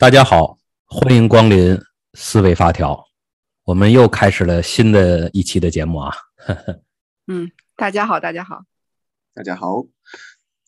[0.00, 1.76] 大家好，欢迎光临
[2.14, 3.04] 思维发条，
[3.64, 6.14] 我们又开始了新的一期的节目啊。
[7.26, 8.62] 嗯，大家好，大家好，
[9.34, 9.84] 大家好。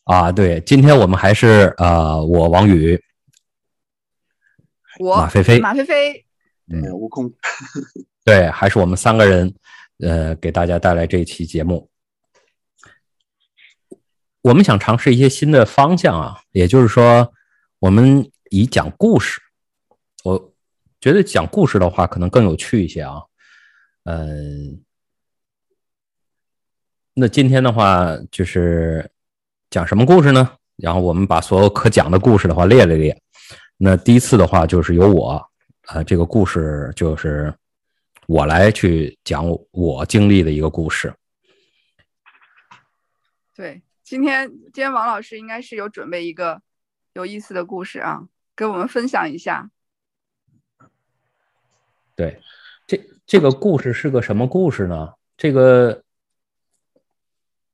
[0.03, 3.01] 啊，对，今天我们还是呃，我王宇，
[4.99, 6.27] 我马飞飞，马飞飞，
[6.67, 7.33] 嗯，悟空，
[8.27, 9.55] 对，还是我们三个人，
[10.01, 11.89] 呃，给大家带来这一期节目。
[14.43, 17.33] 我们想尝试一些新的方向啊，也就是说，
[17.79, 19.41] 我们以讲故事，
[20.23, 20.53] 我
[21.01, 23.23] 觉得讲故事的话可能更有趣一些啊。
[24.05, 24.85] 嗯，
[27.15, 29.11] 那今天的话就是
[29.71, 30.57] 讲什么故事呢？
[30.77, 33.19] 然后我们把所有可讲的故事的话列了列。
[33.79, 35.43] 那第一次的话就是由我，
[35.87, 37.55] 啊，这个故事就是
[38.27, 41.15] 我来去讲我经历的一个故事。
[43.55, 43.83] 对。
[44.03, 46.61] 今天，今天王老师应该是有准备一个
[47.13, 48.27] 有意思的故事啊，
[48.61, 49.71] 跟我们分享一下。
[52.15, 52.43] 对，
[52.87, 55.15] 这这个故事是个什么故事呢？
[55.39, 56.03] 这个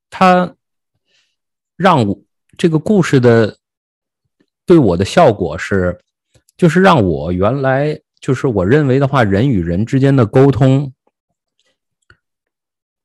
[0.09, 0.55] 他
[1.75, 2.23] 让我
[2.57, 3.59] 这个故事的
[4.65, 6.01] 对我的效果是，
[6.57, 10.95] 就是让我原来就是我认为的话，人与人之间的沟通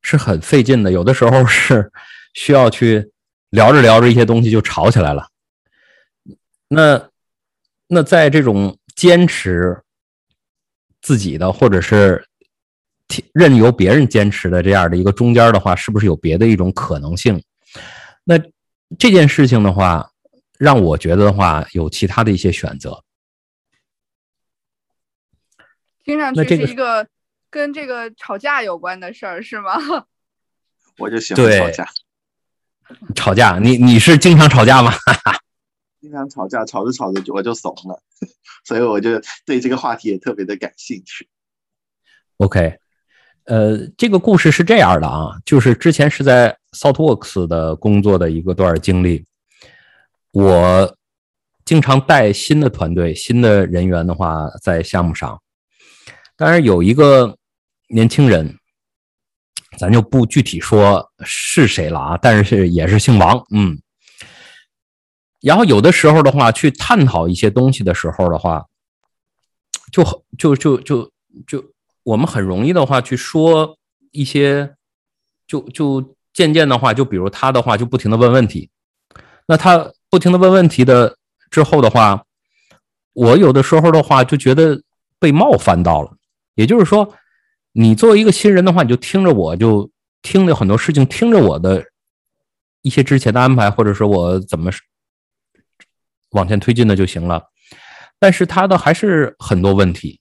[0.04, 1.92] 是很费劲的，有的时候是
[2.36, 3.12] 需要去。
[3.50, 5.28] 聊着聊着，一些东西就吵起来了。
[6.70, 7.09] 那
[7.94, 9.78] 那在这种坚持
[11.02, 12.25] 自己的，或者是
[13.34, 17.44] 任由别人坚持的这样的一个中间的话，是不是有别的一种可能性？
[18.23, 18.39] 那
[18.97, 20.09] 这件事情的话，
[20.58, 23.03] 让我觉得的话，有其他的一些选择。
[26.06, 27.06] 听上去是一个
[27.50, 29.73] 跟这个吵架有关的事儿，是吗？
[30.97, 31.88] 我就喜欢吵架。
[33.16, 34.94] 吵架，你你是经常吵架吗？
[36.02, 38.02] 经常吵架，吵着吵着我就怂了，
[38.66, 41.30] 所以我就对这个话题也特别的感兴趣。
[42.38, 42.76] OK，
[43.46, 49.24] 呃，这个故事是这样的啊，就是之前是在 Saltworks 的工作的一个段经历，
[50.31, 50.98] 我
[51.64, 55.40] 经常带新的团队、新的人员的话在项目上，
[56.36, 57.38] 当然有一个
[57.88, 58.58] 年轻人。
[59.78, 63.81] 咱就不具体说是谁了啊，但是也是姓王，嗯。
[65.41, 68.66] 然后有的时候的话，去探讨一些东西的时候的话，
[69.91, 71.12] 就很就就就
[71.46, 71.63] 就
[72.03, 73.78] 我们很容易的话去说
[74.12, 74.75] 一些，
[75.47, 78.69] 就就渐渐的话，就比如他的话就不停的问问题，
[79.47, 81.18] 那他不停的问问题的
[81.50, 82.24] 之后的话，
[83.13, 84.81] 我有的时候的话就觉得
[85.19, 86.12] 被冒犯到了，
[86.56, 87.13] 也就是说。
[87.74, 89.90] 你作为一个新人的话，你就听着我，就
[90.22, 91.81] 听着很多事情，听着我的
[92.81, 94.69] 一些之前的安排，或者说我怎么
[96.31, 97.44] 往前推进的就行了。
[98.19, 100.19] 但是他的还是很多问题，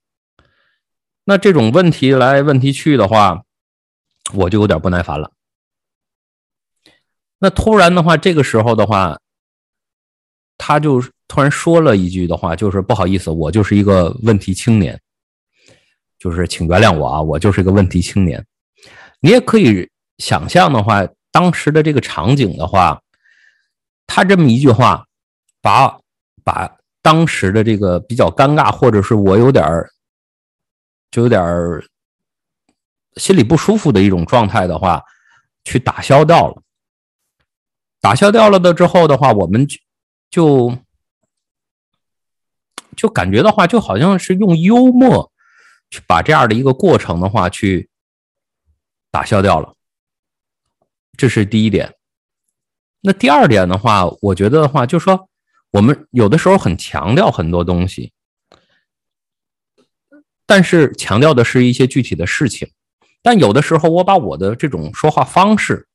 [1.25, 3.43] 那这种问题来问题去的话，
[4.33, 5.31] 我就有点不耐烦了。
[7.39, 9.19] 那突然的话，这个时候的话，
[10.57, 15.01] 他就突然说了一句的话，就是不好意思，我就是一个问题青年。
[16.19, 18.45] 就是请原谅我啊，我就是一个问题青年。
[19.21, 19.89] 你也可以
[20.19, 23.01] 想象的话，当时的这个场景的话，
[24.07, 25.07] 他这么一句话，
[25.61, 25.99] 把
[26.45, 29.91] 把当时的这个比较尴尬，或者是我有点儿
[31.11, 31.85] 就有点儿
[33.17, 35.03] 心里不舒服的一种状态的话，
[35.65, 36.63] 去打消掉了。
[38.01, 39.67] 打消掉了的之后的话，我们
[40.31, 40.77] 就
[42.97, 45.31] 就感觉的话，就好像是用幽默。
[45.93, 47.91] 去把这样的一个过程的话去
[49.11, 49.75] 打消掉了，
[51.17, 51.97] 这是第一点。
[53.01, 55.29] 那第二点的话，我觉得的话，就说
[55.71, 58.13] 我们有的时候很强调很多东西，
[60.47, 62.69] 但是强调的是一些具体的事情。
[63.23, 65.87] 但有的时候，我把我的这种说话方式，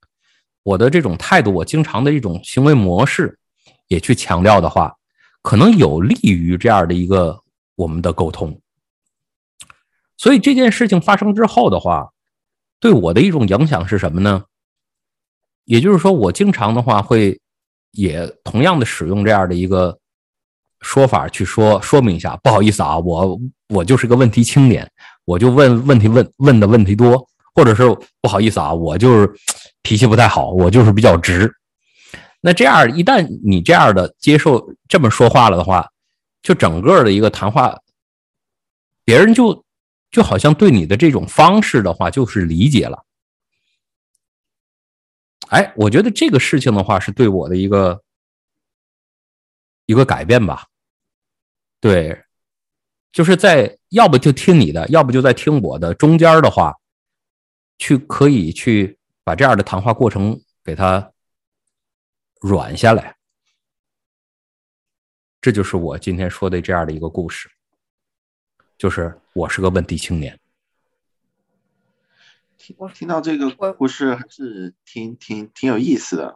[0.63, 3.37] 我的这种态度，我经常的一种行为模式，
[3.87, 4.95] 也去强调的话，
[5.41, 7.41] 可能有利于这样的一个
[7.75, 8.61] 我们的沟通。
[10.17, 12.13] 所以这件事情发生之后的话，
[12.79, 14.45] 对我的一种影响是什么呢？
[15.65, 17.41] 也就是说，我经常的话会
[17.95, 19.97] 也同样的使用这样的一个
[20.81, 23.39] 说法去说说明一下，不好意思啊，我
[23.69, 24.89] 我就是个问题青年，
[25.25, 27.83] 我就问问题问问的问题多，或者是
[28.21, 29.33] 不好意思啊，我就是
[29.81, 31.51] 脾气不太好，我就是比较直。
[32.41, 35.87] 那这样一旦你这样的接受这么说话了的话，
[36.43, 37.77] 就整个的一个谈话，
[39.03, 39.63] 别人就。
[40.11, 43.03] 就好像对你的这种方式的话，就是理解了。
[45.49, 48.03] 哎，我觉得这个事情的话，是对我的一个
[49.85, 50.67] 一个改变吧。
[51.79, 52.23] 对，
[53.11, 56.73] 就是在要不就听你的，要不就在听我的中间的话，
[57.77, 61.11] 去可以去把这样的谈话过程给它
[62.41, 63.15] 软下来。
[65.39, 67.47] 这就是我今天说的这样的一个故事，
[68.79, 70.39] 就是我是个问题青年。
[72.65, 76.35] 听听到这个故事还是挺挺挺有意思的。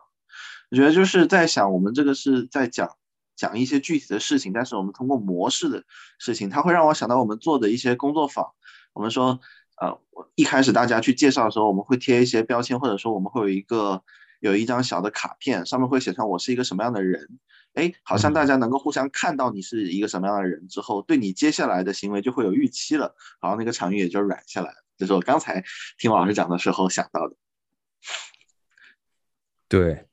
[0.69, 2.91] 我觉得就是在想，我们这个是在讲
[3.35, 5.83] 讲一些具体的事情，但是我们通过模式的
[6.19, 8.45] 事情，它会让我想到我们做的一些工作坊。
[8.93, 9.39] 我们说，
[9.81, 9.99] 呃，
[10.35, 14.03] 一开始大家去介绍的时候，我们会贴一些标签，或者说我们会有一个
[14.39, 17.39] 有一张小的卡片，上面会写上我是一个什么样的人。
[17.73, 24.78] 哎，好像大家能够互相看到你是一个什么样的人之后，对你接下来的行为就会有预期了，然后那个场域也就软下来了。
[24.99, 25.63] 这是我刚才
[25.97, 27.35] 听王老师讲的时候想到的。
[29.69, 30.05] 对，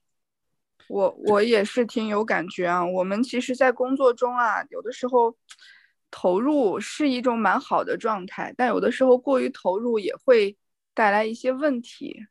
[0.89, 2.87] 我我也是挺有感觉啊。
[2.87, 5.37] 我们其实，在工作中啊，有的时候
[6.09, 10.57] 投入是一种蛮好的状态，但有的时候过于投入也会
[10.95, 12.25] 带来一些问题。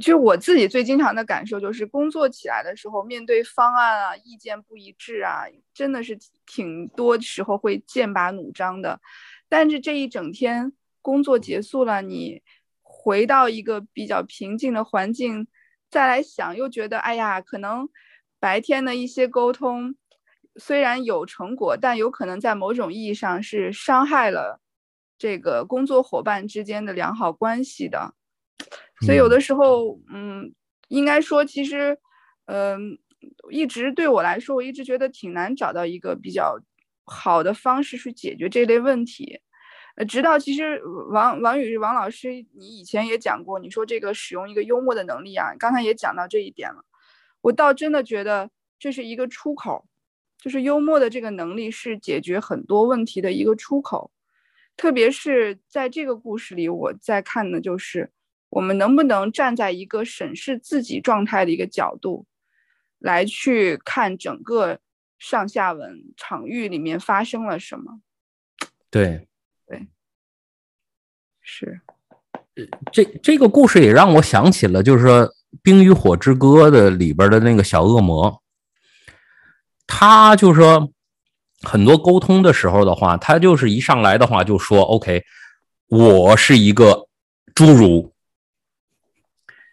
[0.00, 9.00] 就我自己最经常的感受就是，工作起来的时候，面对方案啊，意见不一致啊，真的是挺多时候会剑拔弩张的。
[9.48, 12.42] 但是这一整天工作结束了，你
[12.82, 15.46] 回到一个比较平静的环境，
[15.90, 17.88] 再来想，又觉得哎呀，可能
[18.40, 19.94] 白天的一些沟通
[20.56, 24.60] 虽然有成果，但有可能在某种意义上是伤害了
[25.16, 28.14] 这个工作伙伴之间的良好关系的。
[29.02, 30.52] 所以有的时候，嗯，
[30.88, 31.96] 应该说，其实，
[32.46, 32.98] 嗯，
[33.50, 36.58] 一直对我来说，我一直觉得挺难找到一个比较
[37.04, 39.40] 好的方式去解决这类问题。
[39.98, 40.80] 呃，直到其实
[41.10, 46.84] 王王宇王老师，你以前也讲过，你说这个使用一个幽默的能力啊，刚才也讲到这一点了。
[47.40, 48.48] 我倒真的觉得
[48.78, 49.88] 这是一个出口，
[50.40, 54.12] 就是幽默的这个能力是解决很多问题的一个出口。
[54.76, 58.10] 特别是在这个故事里，我在看的就是。
[58.50, 62.24] 我们能不能站在一个审视自己状态的一个角度，
[62.98, 64.78] 来去看整个
[65.18, 68.00] 上下文场域里面发生了什么？
[68.90, 69.27] 对，对，
[71.50, 71.80] 是。
[72.92, 75.26] 这这个故事也让我想起了，就是说
[75.62, 78.42] 《冰与火之歌》的里边的那个小恶魔，
[79.86, 80.90] 他就说
[81.62, 85.24] 很多沟通的时候的话，他就是一上来的话就说：“OK，
[85.88, 87.06] 我是一个
[87.54, 88.12] 侏儒。”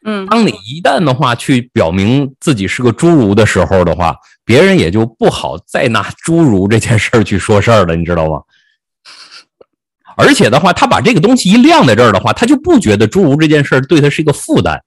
[0.06, 8.44] 嗯，当你一旦的话去表明自己是个侏儒的时候的话，别人也就不好再拿侏儒这件事儿去说事儿了，你知道吗？
[10.18, 14.82] 而且的话，他把这个东西一晾在这儿的话，他就不觉得诸如这件事儿对他是一个负担，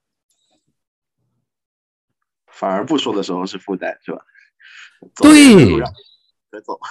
[2.47, 4.21] 反而不说的时候是负担，是吧？
[5.15, 6.79] 对，走。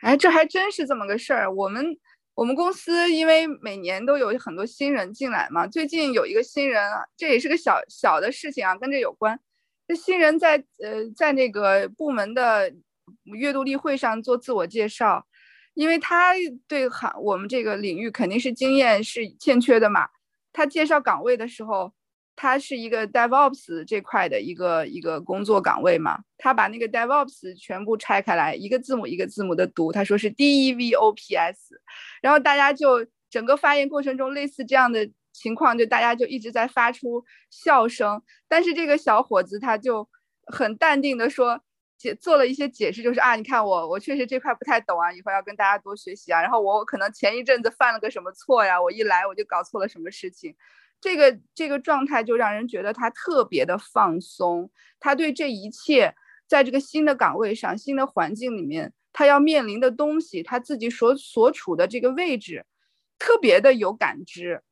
[0.00, 1.98] 哎，这还真是这么个事儿，我们。
[2.36, 9.40] 我们公司因为每年都有很多新人进来嘛，最近有一个新人，这也是个小小的事情啊，跟这有关。
[9.88, 12.70] 这新人在呃在那个部门的
[13.24, 15.26] 阅读例会上做自我介绍，
[15.74, 16.34] 因为他
[16.66, 20.08] 对行我们这个领域肯定是经验是欠缺的嘛，
[20.52, 21.92] 他介绍岗位的时候。
[22.38, 31.54] 他是一个 DevOps 这块的一个一个工作岗位嘛，他把那个 DevOps 全部拆开来，一个字母一个字母的读，他说是 DevOps，
[32.20, 40.06] 然后大家就整个发言过程中类似这样的情况，就大家就一直在发出笑声，但是这个小伙子他就
[40.48, 41.58] 很淡定的说
[41.98, 50.54] 解做了一些解释，就是啊，你看我我确实这块不太懂啊，以后要跟大家多学习啊，然后我可能前一阵子犯了个什么错呀，我一来我就搞错了什么事情。
[51.00, 56.14] 这个这个状态就让人觉得他特别的放松，他对这一切
[56.46, 62.64] 在这个新的岗位上、新的环境里面，他要面临的东西，他自己所所处的这个位置，
[63.18, 64.62] 特别的有感知。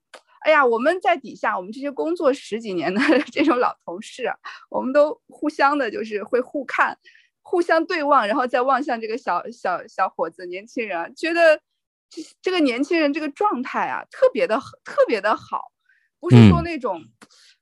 [0.45, 3.01] 哎呀，我们在底下，我们这些工作十几年的
[3.33, 4.31] 这种老同事，
[4.71, 6.97] 我们都互相的，就是会互看、
[7.43, 11.57] 互相对望，然后再望向这个小小小伙子、年轻人，觉得
[12.11, 15.73] 这这个年轻人这个状态啊，特别的特别的好。
[16.21, 17.03] 不是说那种，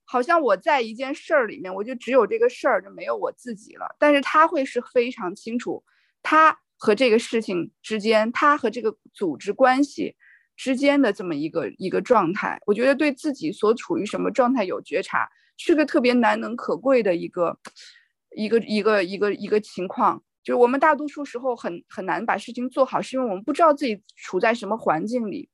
[0.05, 3.97] 好像我在一件事儿里面，我就只有这个事儿，就没有我自己了。
[3.99, 5.83] 但是他会是非常清楚，
[6.23, 10.15] 他和这个事情之间，他和这个组织关系
[10.63, 12.57] 之间的这么一个一个状态。
[12.67, 17.59] 我觉得对自己所处于什么状态有觉察，是个特别难能可贵的一个
[18.37, 20.23] 一个一个一个一个情况。
[20.45, 25.49] 就是我们大多数时候很很难把事情做好，是因为我们不知道自己处在什么环境里。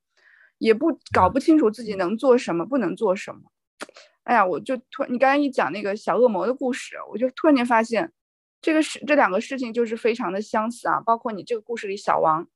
[0.59, 3.41] 也不搞不清楚自己能做什么，不能做什么。
[4.25, 8.12] 哎呀，我就突你刚才一讲那个小恶魔的故事，我就突然间发现，
[8.61, 12.49] 这个事这两个事情就是非常的相似啊，包括你这个故事里小王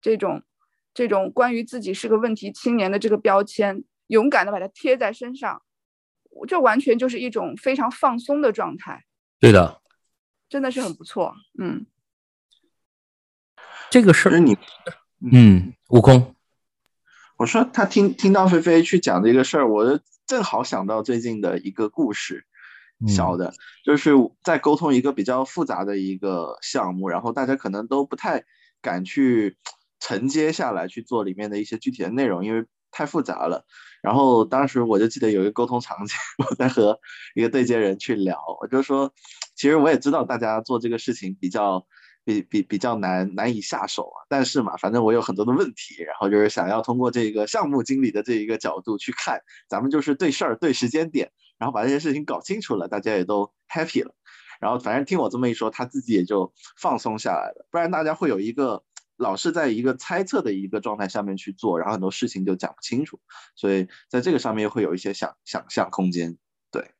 [0.00, 0.42] 这种
[0.92, 5.62] 这种关于自己是个问题青年的这个标签，勇敢的把它贴在身上，
[6.48, 9.04] 这完全就是一种非常放松的状态。
[9.38, 9.80] 对的，
[10.48, 11.34] 真的是很不错。
[11.58, 11.86] 嗯，
[13.90, 14.56] 这个事儿你，
[15.32, 16.34] 嗯，悟空，
[17.36, 22.46] 我说他听听到菲菲去讲这个事儿，我正好想到最近的一个故事。
[23.08, 24.10] 小的，就是
[24.42, 28.44] 在沟通一个比较复杂的一个项目，然后大家可能都不太
[28.82, 29.56] 敢去
[30.00, 33.64] 承接下来去做里面的一些具体的内容，因为太复杂了。
[34.02, 36.16] 然后当时我就记得有一个沟通场景，
[36.48, 36.98] 我在和
[37.34, 39.12] 一个对接人去聊，我就说，
[39.54, 41.86] 其实我也知道大家做这个事情比较
[42.24, 51.30] 比比比较难难以下手啊，但是嘛，反正我有很多的问题，然后就是想要通过这个项目经理的这一个角度去看，咱们就是对事儿对时间点。
[51.58, 54.14] 然后把这些事情搞清楚了，大家也都 happy 了。
[54.60, 57.66] 然后反正听我这么一说，他自己也就放松下来了。
[57.70, 58.82] 不然大家会有一个
[59.20, 63.20] 老是在一个猜测的一个状态下面去做，然后很多事情就讲不清楚。
[63.54, 66.38] 所以在这个上面会有一些想想象空间。
[66.70, 66.90] 对。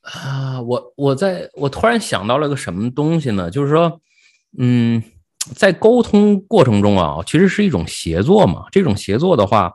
[0.00, 3.50] 啊，我我在我突然想到了个什么东西呢？
[3.50, 4.00] 就是说，
[4.56, 5.02] 嗯，
[5.54, 8.64] 在沟通过程中啊，其实是一种协作嘛。
[8.72, 9.74] 这种协作的话，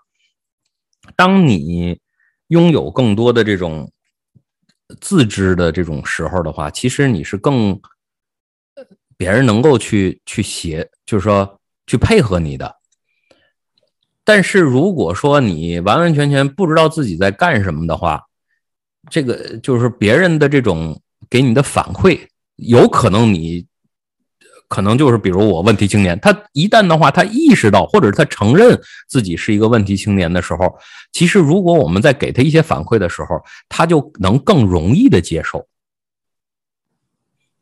[1.16, 2.00] 当你
[2.48, 3.92] 拥有更多的这种
[5.00, 7.80] 自知的这种时候的话，其实你是更
[9.18, 12.76] 别人能够去去协，就是说去配合你的。
[14.24, 18.22] 但是如果说你完完全全不知道自己在干什么的话，
[19.10, 22.20] 这个就是别人的这种给你的反馈，
[22.56, 23.66] 有可能你。
[24.70, 28.76] 可能就是比如我问题青年，他一旦的话，他意识到或者他承认
[29.08, 30.74] 自己是一个问题青年的时候，
[31.12, 33.40] 其实如果我们在给他一些反馈的时候，
[33.70, 35.64] 他就能更容易的接受，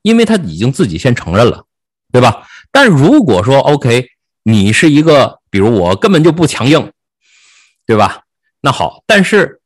[0.01, 1.65] 因为他已经自己先承认了，
[2.11, 2.47] 对吧？
[2.71, 4.09] 但如果说 OK，
[4.43, 6.91] 你是一个，比如我根本就不强硬，
[7.85, 8.23] 对吧？
[8.61, 9.61] 那好，但是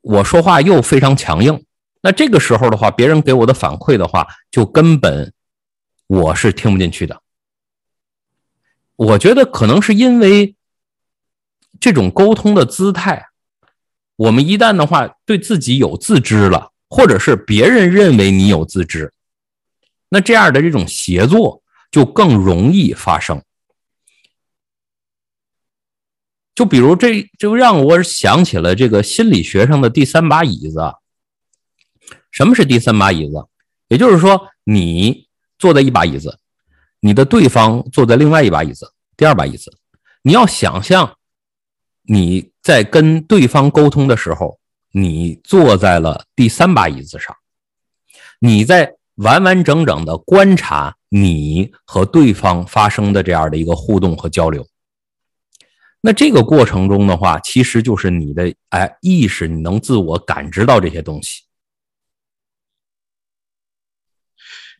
[0.00, 1.64] 我说话又非常强硬，
[2.02, 5.32] 那这个时候的话，别人给我的反馈的话，就根本。
[6.06, 7.22] 我是听不进去的，
[8.96, 10.56] 我觉得可能是因为
[11.78, 13.28] 这种沟通的姿态，
[14.16, 19.12] 我们一旦的话对自己有自知了，或者是别人认为你有自知，
[20.10, 23.42] 那这样的这种协作就更容易发生。
[26.54, 30.78] 就比如这就让我想起了这个心理学上的第三把椅子。
[32.30, 33.46] 什么是第三把椅子？
[33.88, 35.26] 也就是说你。
[35.60, 36.38] 坐在一把椅子，
[37.00, 39.70] 你的对方坐在另外一把椅子，第二把椅子。
[40.22, 41.18] 你要想象
[42.00, 44.58] 你在跟对方沟通的时候，
[44.90, 47.36] 你坐在了第三把椅子上，
[48.38, 54.66] 你在完完整整的观察你和对方发生的这样的一个互动和交流。
[56.00, 61.42] 那这个过程中的话，其实就是你的哎意识，你能自我感知到这些东西。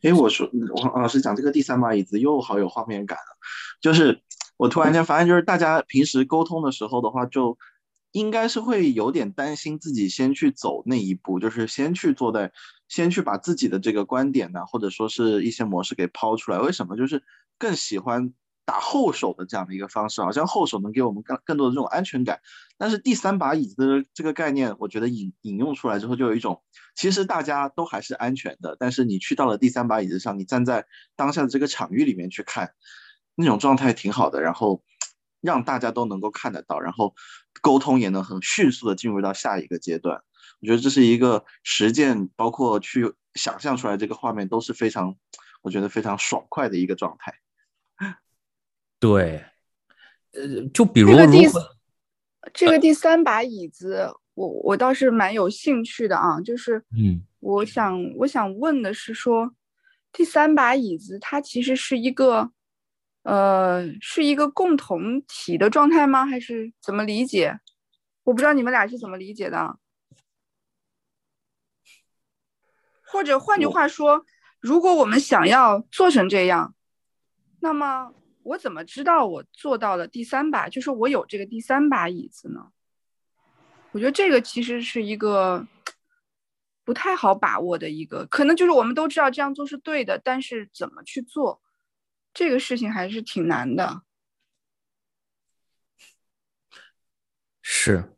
[0.01, 0.49] 哎，我说
[0.91, 3.37] 王老师讲这个第三把椅子又好有画面感了，
[3.79, 4.23] 就是
[4.57, 7.59] 我突然间发现，就是大家平时沟通的时候的话，就
[8.11, 12.51] 应该是会有点担心自己先去走那一步，就是先去坐在，
[12.91, 16.59] 先去把自己的这个观点呢，或者说是一些模式给抛出来。
[16.59, 16.97] 为什么？
[16.97, 17.23] 就是
[17.57, 18.33] 更喜欢。
[18.63, 22.39] 打后手的这样的一个方式，好像后手能给我们更更多的这种安全感。
[22.77, 26.61] 但是第三把椅子的这个概念，我觉得引引用出来之后，就有一种
[26.95, 32.71] 其实大家都还是安全的，但是你去到了第三把椅子上，你站在当下的这个场域里面去看，
[33.35, 34.41] 那种状态挺好的。
[34.41, 34.83] 然后
[35.41, 37.15] 让大家都能够看得到，然后
[37.61, 40.21] 沟通也能很迅速的进入到下一个阶段。
[40.61, 45.15] 我觉得这是一个实践，包括去想象出来这个画面都是非常，
[45.61, 47.33] 我觉得非常爽快的一个状态。
[48.99, 49.43] 对，
[50.33, 51.47] 呃，就比如这个第
[52.53, 59.55] 这个第三把椅子，我我倒是蛮有兴趣的啊，就是嗯，我想我想问的是说，
[60.11, 62.51] 第三把椅子它其实是一个，
[63.23, 66.23] 呃，是一个共同体的状态吗？
[66.23, 67.59] 还是怎么理解？
[68.23, 69.79] 我不知道你们俩是怎么理解的。
[73.11, 74.25] 或者换句话说，
[74.59, 76.73] 如果我们想要做成这样，
[77.59, 78.13] 那么。
[78.43, 80.67] 我怎么知道我做到了第三把？
[80.67, 82.71] 就是我有这个第三把椅子呢？
[83.91, 85.67] 我觉得这个其实是一个
[86.83, 91.61] 不太好把握的一个，可能就是我们都知道这样做是对的，但是怎么去做
[92.33, 94.01] 这个事情还是挺难的。
[97.61, 98.17] 是，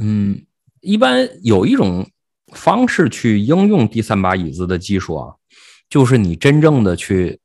[0.00, 0.46] 嗯，
[0.80, 2.08] 一般有一种
[2.52, 5.34] 方式去应用第三把椅子的技术啊，
[5.88, 7.38] 就是你真正的去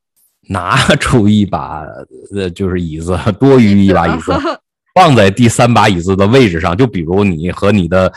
[0.48, 1.82] 拿出一把
[2.34, 4.32] 呃，就是椅子多余一把椅子
[4.94, 8.12] 放在第三把椅子的位置上，就比如你和你的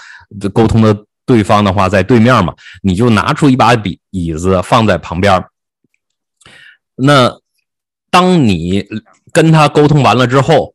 [0.53, 5.43] 沟通的对方的话在对面嘛，你就拿出一把笔椅子放在旁边。
[6.95, 7.31] 那
[8.09, 8.85] 当你
[9.31, 10.73] 跟他沟通完了之后，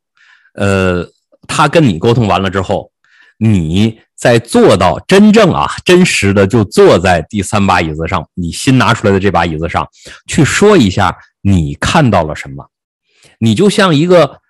[0.55, 1.07] 呃，
[1.49, 2.91] 他跟你沟通完了之后，
[3.39, 4.01] 你。
[4.17, 9.87] 在坐到真正啊真实的就坐在第三把椅子上，你新拿出来的这把椅子上
[10.27, 12.71] 去说一下你看到了什么，
[13.39, 14.41] 你就像一个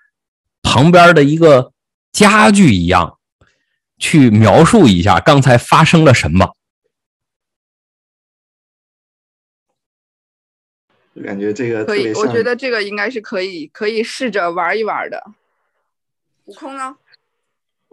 [0.63, 1.73] 旁边的一个
[2.13, 3.19] 家具一样，
[3.99, 6.55] 去描述一下刚才发生了什么。
[11.25, 15.21] 感觉这个可以，我觉得这个应该是可以可以试着玩一玩的。
[16.45, 16.95] 悟空呢？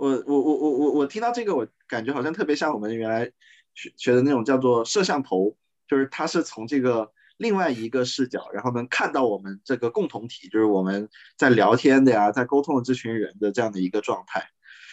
[0.01, 3.31] 我我我我我我听到这个，我感觉好像特别像我们原来
[3.75, 5.55] 学学的那种叫做摄像头，
[5.87, 14.43] 就是它是从这个另外一个视角，然后能看到我们这个共同体，就是我们在聊天的呀，在沟通的这群人的这样的一个状态。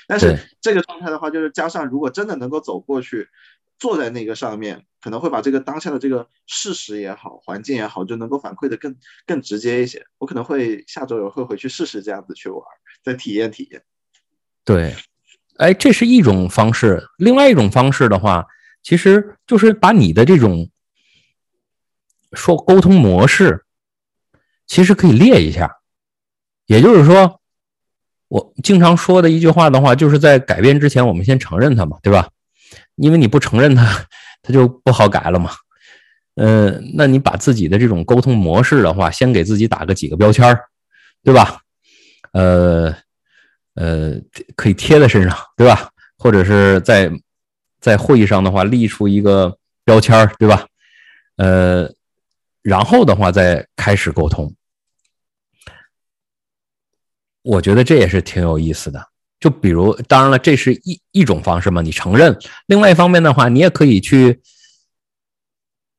[0.07, 3.29] 但是这个状态的话，就是加上如果真的能够走过去，
[3.79, 10.05] 坐在那个上面，可能会把这个当下的这个事实也好，环境也好，就能够反馈的更更直接一些。
[10.19, 12.62] 我可能会下周有会回去试试这样子去玩，
[13.03, 13.83] 再体验体验。
[14.65, 14.95] 对，
[15.57, 17.03] 哎，这是一种方式。
[17.17, 18.47] 另外一种方式的话，
[18.83, 20.69] 其实就是把你的这种
[22.33, 23.65] 说沟通模式，
[24.67, 25.77] 其实可以列一下。
[26.67, 27.41] 也就是说，
[28.29, 32.29] 我经常说的一句话的话，就是在改变之前，我们先承认它嘛，对吧？
[32.97, 34.07] 因为你不承认它，
[34.43, 35.53] 它就不好改了嘛。
[36.35, 40.67] 嗯，那你把自己的这种沟通模式的话，先给自己打个几个标签儿，
[41.25, 41.62] 对吧？
[42.33, 42.95] 呃。
[43.80, 44.20] 呃，
[44.56, 45.88] 可以贴在身上，对吧？
[46.16, 47.08] 或者是在
[47.80, 50.66] 在会议上的话，立出一个标签对吧？
[51.37, 51.88] 呃，
[52.61, 54.52] 然后的话再开始沟通。
[57.43, 59.00] 我觉得这也是挺有意思的。
[59.38, 62.36] 就比如，当然了，这是一一种方式嘛，你承认。
[62.67, 64.41] 另外一方面的话，你也可以去，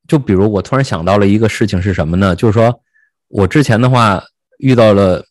[0.05, 2.35] 就比如我突然想到了一个事情是什么呢？
[2.35, 2.83] 就是说
[3.29, 4.21] 我之前的话
[4.57, 5.25] 遇到了。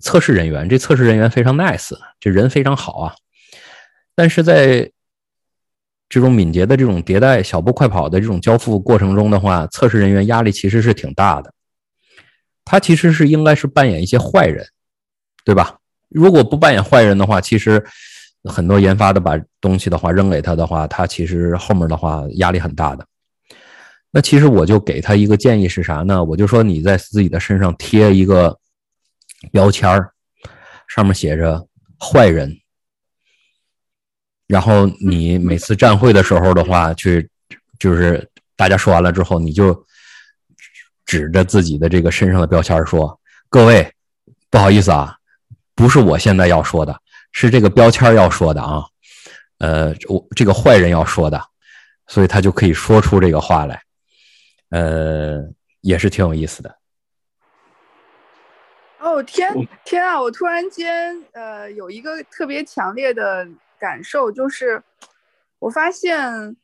[0.00, 3.14] 测试人员，这测试人员非常 nice，这人非常好啊。
[4.14, 4.90] 但是在
[6.08, 11.52] 这种敏捷的这种迭代、小步快跑的这种交付过程中的话，测试人员压力其实是挺大的。
[12.64, 14.66] 他其实是应该是扮演一些坏人，
[15.44, 15.76] 对吧？
[16.08, 17.84] 如果不扮演坏人的话，其实
[18.44, 23.04] 很多研发的把东西的话扔给他的话，他其实后面的话压力很大的。
[24.10, 26.22] 那其实我就给他一个建议是啥呢？
[26.22, 28.56] 我就说你在自己的身上贴一个。
[29.52, 30.12] 标签儿
[30.88, 31.66] 上面写着
[32.00, 32.52] “坏人”，
[34.48, 37.28] 然后你每次 站会的时候的话，去
[37.78, 39.86] 就是大家说完了之后，你就
[41.06, 43.94] 指着自己的这个身上的标签说：“各位，
[44.50, 45.16] 不好意思啊，
[45.74, 47.00] 不是我现在要说的，
[47.32, 48.82] 是这个标签要说的啊。
[49.58, 51.40] 呃，我这个坏人要说的，
[52.06, 53.80] 所以他就可以说出这个话来。
[54.70, 55.42] 呃，
[55.80, 56.74] 也是挺有意思的。”
[59.08, 59.50] 哦天
[59.86, 60.20] 天啊！
[60.20, 64.82] 我突然间呃有一个特别强烈的感受，就是
[65.58, 66.54] 我发现，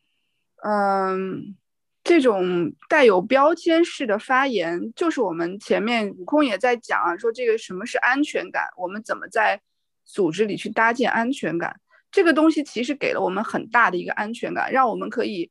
[0.63, 1.57] 嗯，
[2.03, 9.59] 这种带有标签式的发言，就是我们前面悟空也在讲啊，说这个什么是安全感，我们怎么在
[10.05, 11.81] 组织里去搭建安全感？
[12.11, 15.51] 这个东西其实给了我们很大的一个安全感，让我们可以，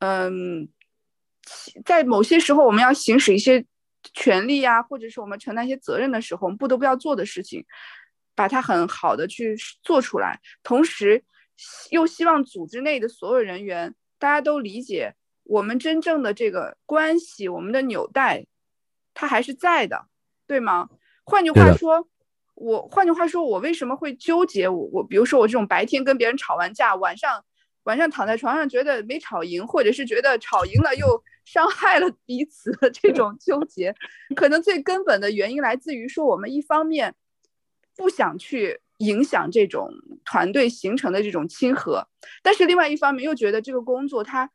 [0.00, 0.68] 嗯，
[1.84, 3.64] 在某些时候我们要行使一些。
[4.14, 7.64] 权利呀，或者是我们承担一些责任的时候，我们不得不要做的事情，
[8.34, 10.40] 把它很好的去做出来。
[10.62, 11.24] 同时，
[11.90, 15.14] 又希望组织内的所有人员，大家都理解
[15.44, 18.46] 我们真正的这个关系，我们的纽带，
[19.14, 20.06] 它还是在的，
[20.46, 20.88] 对吗？
[21.24, 22.08] 换句话说，
[22.54, 24.68] 我换句话说，我为什么会纠结？
[24.68, 27.44] 我我比如说，我这种白天跟别人吵完架，晚上
[27.86, 31.20] 晚上躺在床上觉得没吵赢，或者是觉得吵赢了又。
[31.46, 33.94] 伤害了彼此的这种纠结，
[34.34, 37.14] 可能最根本的原因来自于说，我们一方面
[37.96, 39.88] 不想去影响这种
[40.24, 42.08] 团队形成的这种亲和，
[42.42, 44.50] 但是另外一方面又觉得这个工作它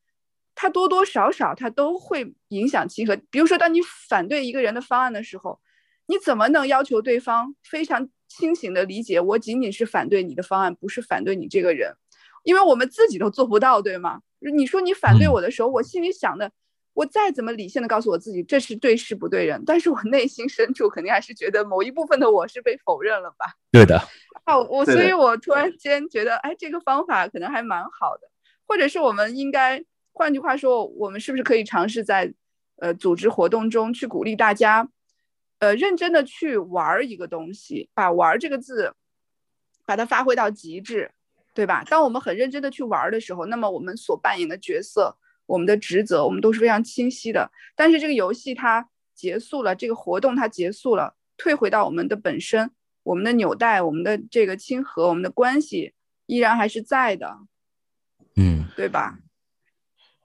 [0.53, 3.15] 它多多少少它都会影响亲和。
[3.29, 5.61] 比如说，当你反对一个人的方案的时候，
[6.07, 11.95] 你怎么能要求对方非常清醒的理解，我仅仅是反对你的方案，不是反对你这个人？
[12.43, 14.21] 因为我们自己都做不到，对吗？
[14.39, 16.51] 你说你反对我的时候，我心里想的。
[16.93, 23.45] 我再怎么理性的告诉我自己这是对事不对人，但是我内心深处肯定还是觉得某一部分的我是被否认了吧？
[23.71, 23.97] 对的。
[24.43, 28.29] 啊，我 所以，我突然间觉得，哎，这个方法可能还蛮好的。
[28.67, 32.33] 或者是我们应该，换句话说，我们是不是可以尝试在
[32.75, 34.89] 呃组织活动中去鼓励大家，
[35.59, 38.93] 呃认真的去玩一个东西，把“玩”这个字，
[39.85, 41.11] 把它发挥到极致，
[41.53, 41.83] 对吧？
[41.83, 47.51] 当我们很认真的去玩的时候，那么我们所扮演的角色、我们的职责，我们都是非常清晰的。
[47.75, 52.71] 但是这个游戏它结束了，这个活动它结束了，退回到我们的本身，
[53.03, 55.93] 我们的纽带、我们的这个亲和、我们的关系
[56.25, 57.39] 依然还是在的。
[58.35, 59.19] 嗯，对吧？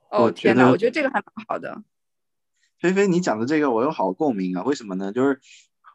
[0.09, 1.83] 哦天哪，我觉得这个还蛮好的。
[2.79, 4.63] 菲菲，你讲的这个我有好共鸣啊！
[4.63, 5.11] 为什么呢？
[5.11, 5.41] 就是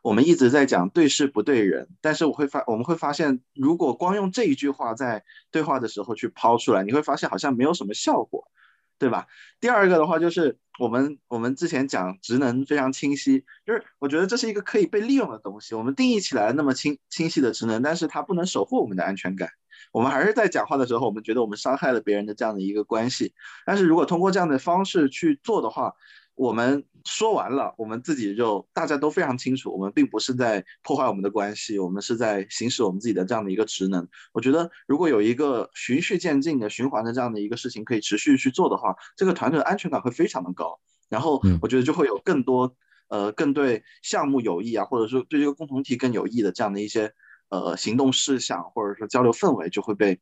[0.03, 8.51] 我们一直在讲对事不对人，但是我会发，我们会发现，如果光用这一句话在对话的时候去抛出来，你会发现好像没有什么效果，
[8.99, 9.29] 对吧？
[9.61, 19.51] 第二个的话就是我们我们之前讲职能非常清晰，就是我觉得这是一个可以被利用的东西，我们定义起来那么清清晰的职能，但是它不能守护我们的安全感。
[19.93, 23.35] 我们还是在讲话的时候，我们觉得我们伤害了别人的这样的一个关系。
[23.67, 25.95] 但是如果通过这样的方式去做的话，
[26.35, 34.09] 我们说完了，我们自己就大家都非常清楚，我们并不是在破坏我们的关系，我们是在行使我们自己的这样的一个职能。
[34.33, 40.81] 我觉得如果有一个循序渐进的循环的这样的一个事情可以持续去做的话，这个团队的安全感会非常的高。
[41.09, 42.75] 然后我觉得就会有更多
[43.09, 47.13] 呃更对项目有益啊，或者说对这个共同体更有益的这样的一些。
[47.53, 50.19] 呃，行动事项或者说交流氛围就会被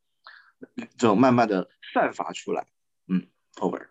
[0.98, 2.66] 这种慢慢的散发出来。
[3.06, 3.24] 嗯
[3.60, 3.86] ，over。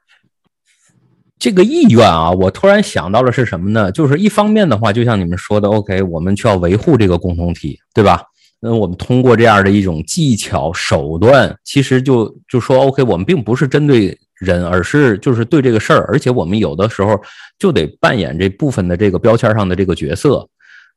[1.39, 3.89] 这个意愿啊，我突然想到了是什么呢？
[3.93, 8.21] 就是一方面的话，就像你们说的，OK，我们需要维护这个共同体，对吧？
[8.60, 17.17] 那我们通过这样的一种技巧手段，其实就就说 OK，我们并不是针对人，而是就是对这个事儿，而且我们有的时候
[17.58, 20.45] 就得扮演这部分的这个标签上的这个角色。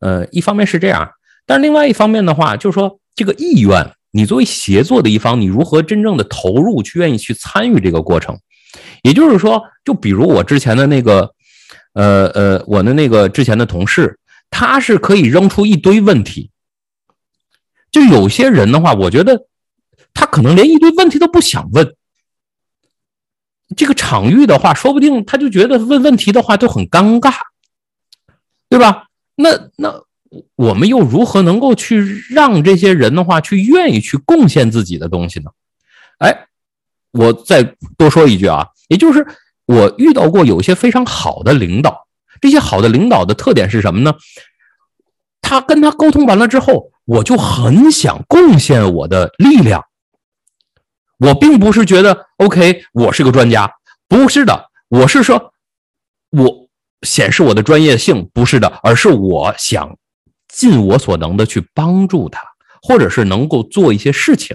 [0.00, 1.08] 呃，一方面是这样。
[1.46, 8.36] 但是另外一方面的话，就是说这个意愿，你作为协作的一方，你如何真正的投入，去愿意去参与这个过程？
[9.02, 11.34] 也就是说，就比如我之前的那个，
[11.92, 14.18] 呃呃，我的那个之前的同事，
[14.50, 16.50] 他是可以扔出一堆问题。
[17.90, 19.46] 就有些人的话，我觉得
[20.14, 21.94] 他可能连一堆问题都不想问。
[23.76, 27.34] 这个场域的话，说不定他就觉得问问题的话都很尴尬，
[28.68, 29.08] 对吧？
[29.34, 30.02] 那那。
[30.56, 35.50] 我们又如何能够去让这些人的话去愿意去贡献自己的东西呢？
[36.16, 36.46] 哎，
[37.12, 37.62] 我再
[37.96, 39.26] 多说一句啊，也就是
[39.66, 42.06] 我遇到过有一些非常好的领导，
[42.40, 44.14] 这些好的领导的特点是什么呢？
[45.40, 49.84] 他跟他沟通完了之后，我就很想贡献我的力量。
[51.18, 53.70] 我并不是觉得 OK，我是个专家，
[54.08, 55.52] 不是的，我是说，
[56.30, 56.68] 我
[57.02, 59.96] 显示我的专业性，不是的，而是我想。
[60.48, 62.42] 尽我所能的去帮助他，
[62.82, 64.54] 或者是能够做一些事情，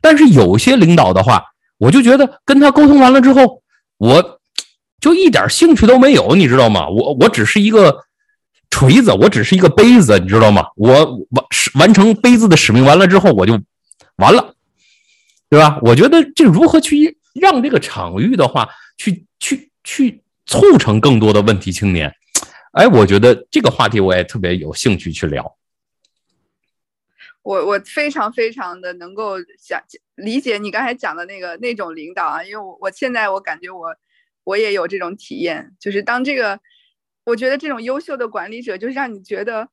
[0.00, 1.42] 但是有些领导的话，
[1.82, 3.60] 我就觉得跟他沟通完了之后，
[3.98, 4.38] 我
[5.00, 6.88] 就一点兴趣都没有，你知道吗？
[6.88, 8.04] 我我只是一个
[8.70, 10.64] 锤子，我只是一个杯子，你知道吗？
[10.76, 10.92] 我
[11.30, 13.60] 完完成杯子的使命完了之后，我就
[14.18, 14.54] 完了，
[15.50, 15.80] 对吧？
[15.82, 22.14] 我觉得这如何去让这个场域的话，去去去促成更多的问题青年。
[22.74, 25.52] 哎，我觉得这个话题我也特别有兴趣去聊。
[27.42, 29.82] 我我非常非常的能够想
[30.14, 33.94] 理解你刚才讲的那个那种领导啊，因为我我现在我感觉我
[34.44, 36.60] 我也有这种体验，就是当这个
[37.24, 39.68] 我觉得这种优秀的管理者，就是让你觉得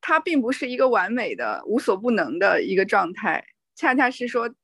[0.00, 4.54] 他并不是一个完美的无所不能的一个状态，恰恰是说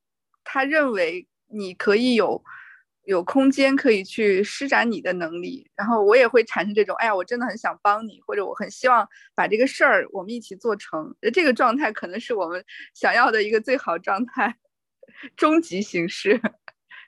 [0.45, 2.43] 他认为你可以有。
[3.09, 11.17] 有空间可以去施展你的能力，然后我也会产生这种，哎呀，我真的很想帮你，或者我很希望把这个事儿我们一起做成。
[11.33, 14.55] 这个状态可能是我们想要的一个最好状态，
[15.37, 16.39] 终极形式。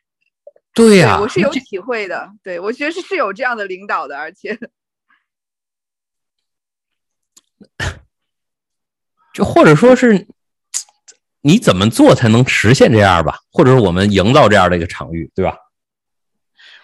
[0.73, 2.33] 对呀，我是有体会的。
[2.43, 4.59] 对我觉得是是有这样的领导的，而且，
[9.35, 10.27] 就或者说是
[11.43, 13.37] 你怎么做才能实现这样吧？
[13.53, 15.59] 或者是我们营造这样的一个场域，对吧？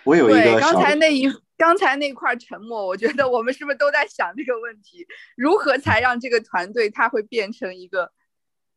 [0.07, 5.07] 我有一个刚才那一刚才那块沉默，我觉得我们是不是都在想这个问题？
[5.37, 8.13] 如何才让这个团队它会变成一个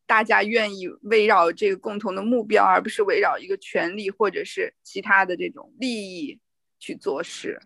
[0.07, 6.39] 大家愿意围绕这个共同的目标，而不是围绕一个权利或者是其他的这种利益
[6.79, 7.61] 去做事？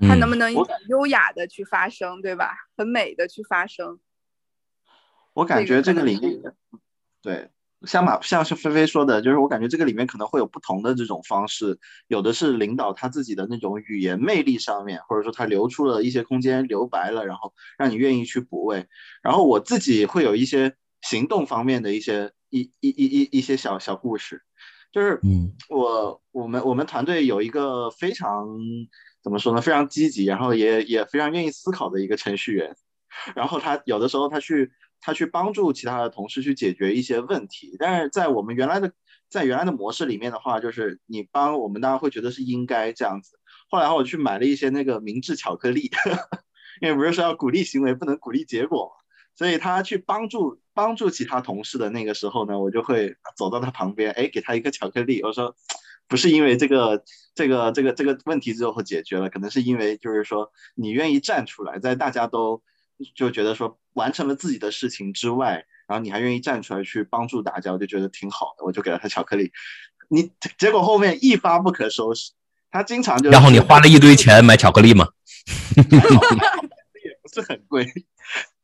[0.00, 0.54] 它能不能
[0.88, 2.54] 优雅的去发生，对吧？
[2.76, 3.98] 很美的去发生？
[5.32, 6.40] 我感觉这个领域，
[7.20, 7.50] 对。
[7.86, 18.86] 像马像是菲菲说的，就是我感觉这个里面可能会有不同的这种方式，有的是领导他自己的那种语言魅力上面，或者说他留出了一些空间留白了，然后让你愿意去补位。
[19.22, 24.42] 然后我自己会有一些行动方面的一些一一一一一些小小故事，
[24.90, 28.48] 就是嗯，我我们我们团队有一个非常
[29.22, 32.74] 怎么说呢，非常积极，然后也也非常愿意思考的一个程序员。
[33.34, 38.92] 然后他有的时候他去他去帮助其他的同事去解决一些问题，但是在我们原来的
[39.28, 43.38] 在原来的模式里面的话，就是你帮我们，大家会觉得是应该这样子。
[43.70, 45.90] 后来我去买了一些那个明治巧克力，
[46.80, 48.92] 因为不是说要鼓励行为，不能鼓励结果嘛。
[49.36, 55.22] 所以他去帮助帮助其他同事的那个时候呢，我就会走到他旁边，哎，给他一个巧克力。
[55.22, 55.54] 我说，
[56.08, 57.04] 不是因为这个
[57.36, 62.62] 这个这个这个问题之后解决了，可能是因为就是说你愿意站出来，在大家都
[63.14, 68.64] 就觉得说完成了自己的事情之外，然后你还愿意站出来去帮助大家，我就觉得挺好的。
[68.64, 69.52] 我就给了他巧克力，
[70.08, 72.32] 你结果后面一发不可收拾，
[72.70, 75.08] 他经常就然后你花了一堆钱买巧克力吗？
[75.76, 77.86] 也不是很贵。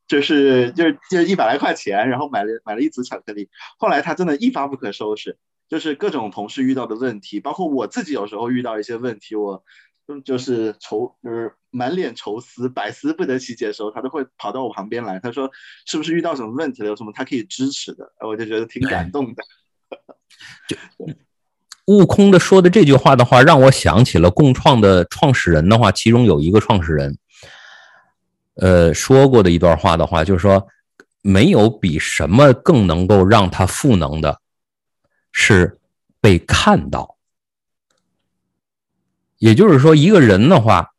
[0.07, 3.49] 就是就是就一百来块钱，然后买了买了一组巧克力。
[3.79, 9.65] 后来他真的一发不可收拾，就是各种同事遇到的问题，包括我自己有时候遇到一些问题，我
[10.25, 15.19] 就是愁就是满脸愁思百思不得其解的时候，他都会跑到我旁边来。
[15.19, 15.51] 他说
[15.87, 16.89] 是不是遇到什么问题了？
[16.89, 18.13] 有什么他可以支持的？
[18.27, 19.43] 我就觉得挺感动的。
[20.69, 20.77] 就
[21.87, 27.17] 悟空的说的这句话的话，让我想起了共创的创始人的话，其中有一个创始人。
[28.57, 30.67] 呃，说过的一段话的话，就是说，
[31.23, 34.41] 没有比什么更能够让他赋能的，
[35.33, 35.79] 是
[36.21, 37.14] 被看到。
[39.45, 40.95] 也就是说，一个人的话，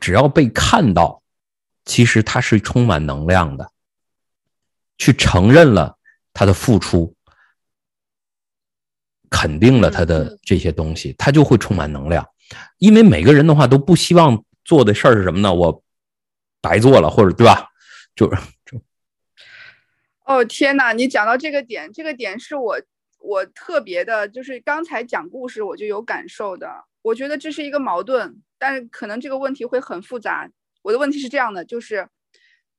[0.00, 1.22] 只要被看到，
[1.84, 3.70] 其实他是充满能量的。
[4.98, 5.96] 去承认了
[6.32, 7.14] 他的付出，
[9.30, 12.28] 肯定了他的这些东西，他就会充满能量。
[12.78, 15.54] 因为每个人的话都不希望做的事儿是什么呢？
[15.54, 15.80] 我。
[16.60, 17.68] 白做了，或者对吧？
[18.16, 18.80] 就是就
[20.24, 20.94] 哦天哪！
[20.94, 22.80] 你讲到这个点，这个点是我
[23.20, 26.66] 我特别的，就是刚才讲故事我就有感受的。
[27.04, 30.50] 我觉得这是一个矛盾，但是可能这个问题会很复杂。
[30.82, 32.08] 我的问题是这样的，就是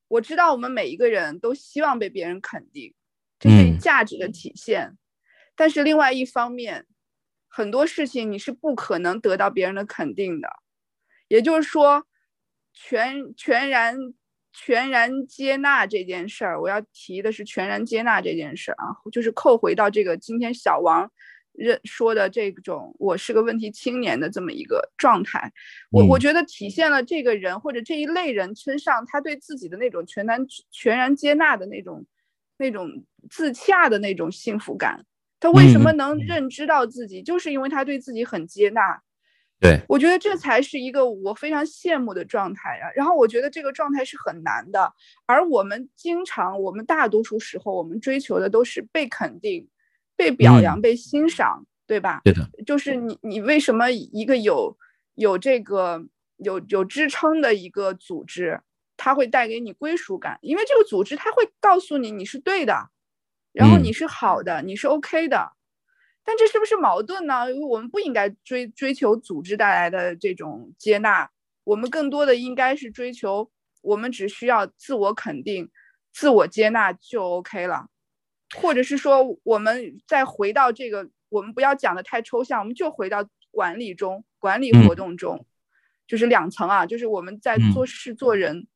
[0.07, 2.93] 我知道我们每一个人都希望被别人肯定，
[3.39, 4.97] 这是价值的体现。
[5.55, 6.85] 但是另外一方面，
[7.47, 10.49] 很多事情你是不可能得到别人的肯定的，
[11.27, 12.05] 也就是说。
[12.77, 13.95] 全全然
[14.51, 21.09] 全然接纳这件事儿，我要提的是全然接纳这件事儿啊，就是扣回到这个今天小王
[21.57, 25.51] 认说的这种我是个问题青年的这么一个状态，
[25.91, 32.05] 我我觉得体现了这个人或者这一类人身上他对自己的那种全然全然接纳的那种
[32.57, 32.89] 那种
[33.29, 35.05] 自洽的那种幸福感。
[35.39, 39.01] 他为什么能认知到自己，就是因为他对自己很接纳。
[39.59, 42.91] 对，我觉得这才是一个我非常羡慕的状态啊。
[42.95, 44.91] 然后我觉得这个状态是很难的，
[45.25, 49.67] 而我们经常，我们大多数时候，我们追求的都是被肯定、
[50.15, 52.21] 被表扬、被欣赏，对吧？
[52.23, 52.49] 对的。
[52.65, 54.77] 就是你，你为什么一个有
[55.15, 56.05] 有这个
[56.37, 58.61] 有有支撑的一个组织，
[58.97, 60.37] 它会带给你归属感？
[60.41, 62.89] 因为这个组织它会告诉你你是对的，
[63.51, 65.53] 然后你是好的，你是 OK 的。
[66.23, 67.53] 但这是不是矛盾呢？
[67.53, 71.29] 因为我们不应该追追求组织带来的这种接纳，
[71.63, 73.51] 我们更多的应该是追求，
[73.83, 75.69] 我们只需要自我肯定、
[76.11, 77.87] 自我接纳就 OK 了，
[78.53, 85.45] 或者是说，我们再回到这个，我们不要讲的太抽象，我们就回到管理中、管理活动中，
[86.07, 88.67] 就是两层啊，就是我们在做事做人、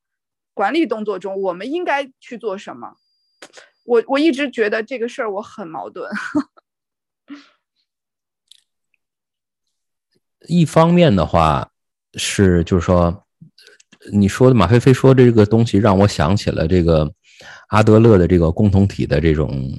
[0.53, 2.95] 管理动作中，我们应该去做什么？
[3.85, 6.09] 我我一直觉得这个事儿我很矛盾。
[10.47, 11.71] 一方面的话
[12.15, 13.25] 是，就是说，
[14.11, 17.13] 你说的马飞飞说这个东西，让我想起了这个
[17.67, 19.71] 阿德勒的这个共同体的这种，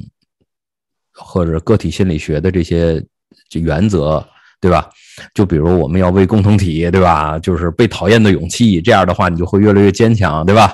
[1.13, 3.05] 或者个体心理学的这些
[3.53, 4.27] 原则，
[4.61, 4.89] 对吧？
[5.35, 7.39] 就比如我们要为共同体，对吧？
[7.39, 10.73] 就是被讨厌的勇气，这样的话你就会越来越坚强，对吧？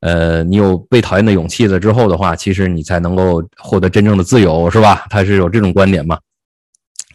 [0.00, 5.06] 呃，你有被讨厌的勇气了之后的话，其实你才能够获得真正的自由，是吧？
[5.10, 6.18] 他是有这种观点嘛？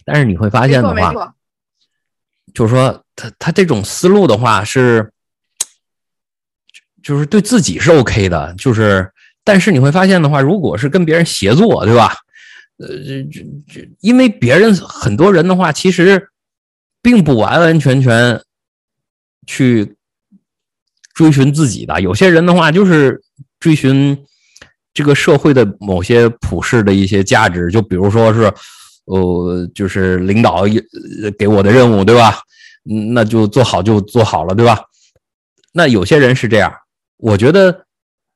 [0.03, 1.33] 但是你会发现的话。
[2.53, 5.09] 就是说，他他这种思路的话是，
[7.03, 9.09] 就是对自己是 OK 的，就是，
[9.43, 12.13] 但是你会发现的话，如果是跟别人协作，对吧？
[12.77, 16.29] 呃，这这这，因为别人很多人的话，其实
[17.01, 18.41] 并不完完全全
[19.45, 19.95] 去
[21.13, 23.21] 追寻自己的，有些人的话就是
[23.59, 24.17] 追寻
[24.93, 28.51] 这个社会的某些普世的一些价值，就比如说是。
[29.05, 30.63] 呃，就是领导
[31.37, 32.37] 给我的任务，对吧？
[33.11, 34.79] 那就做好就做好了，对吧？
[35.73, 36.71] 那有些人是这样，
[37.21, 37.85] 我觉得，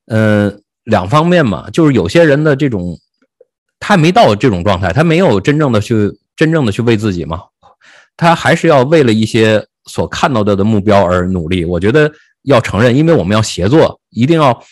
[0.05, 2.97] 嗯，两方面嘛，就是有些人的这种，
[3.79, 7.41] 他没到这种状态，他没有真正的去真正的去为自己嘛？
[8.15, 11.65] 他还是要为了一些所看到的的目标而努力。
[11.65, 12.11] 我觉得
[12.43, 14.63] 要承认，因为我们要协作，一定要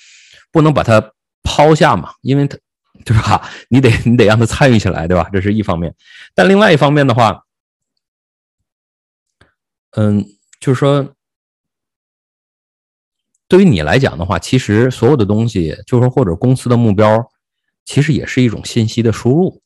[0.52, 2.58] 不能把它抛下嘛，因为他
[3.04, 3.49] 对吧？
[3.67, 5.28] 你得你得让他参与起来，对吧？
[5.34, 5.93] 这是一方面。
[6.36, 7.43] 但另外一方面的话，
[9.95, 10.23] 嗯，
[10.60, 11.13] 就是说，
[13.54, 17.24] 对于你来讲的话，其实所有的东西，就是或者公司的目标，
[17.86, 19.62] 其实也是一种信息的输入。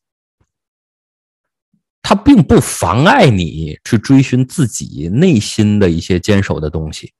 [2.01, 7.13] 它并不妨碍你去追寻自己内心的一些坚守的东西，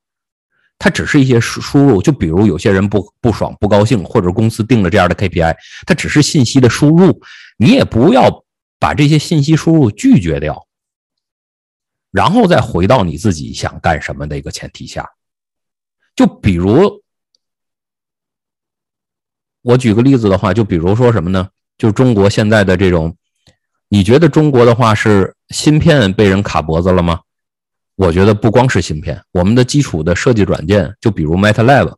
[0.77, 2.01] 它只是一些输输入。
[2.01, 7.21] 就比如有些人不不爽、不高兴，或者公司定了这样的 KPI，它只是信息的输入，
[7.56, 8.43] 你也不要
[8.77, 10.67] 把这些信息输入拒绝掉，
[12.12, 15.10] 然后再回到你自己想干什么的一个前提下。
[16.17, 17.01] 就比如
[19.62, 21.47] 我举个例子的话，就比如说什么呢？
[21.77, 23.15] 就中国现在的这种。
[23.89, 27.21] 你觉得中国的话是芯片被人卡脖子了吗？
[27.95, 31.93] 我觉得不光是芯片，我们的基础的设计软件，就比如 MATLAB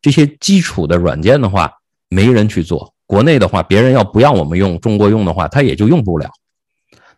[0.00, 1.72] 这些基础的软件的话，
[2.08, 2.94] 没人去做。
[3.06, 6.30] 国内的话，别人要不让我们用，中国用的话，他也就用不了。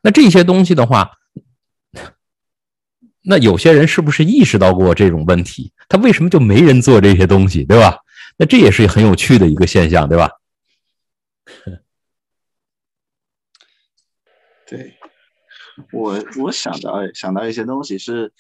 [0.01, 1.11] 那这些东西的话，
[3.23, 5.73] 那有些人是不是意识到过这种问题？
[5.89, 7.99] 他为什么就没人做这些东西，对吧？
[8.37, 10.31] 那这也是很有趣的一个现象，对吧？
[14.67, 14.95] 对，
[15.93, 18.33] 我我想到想到一些东西是，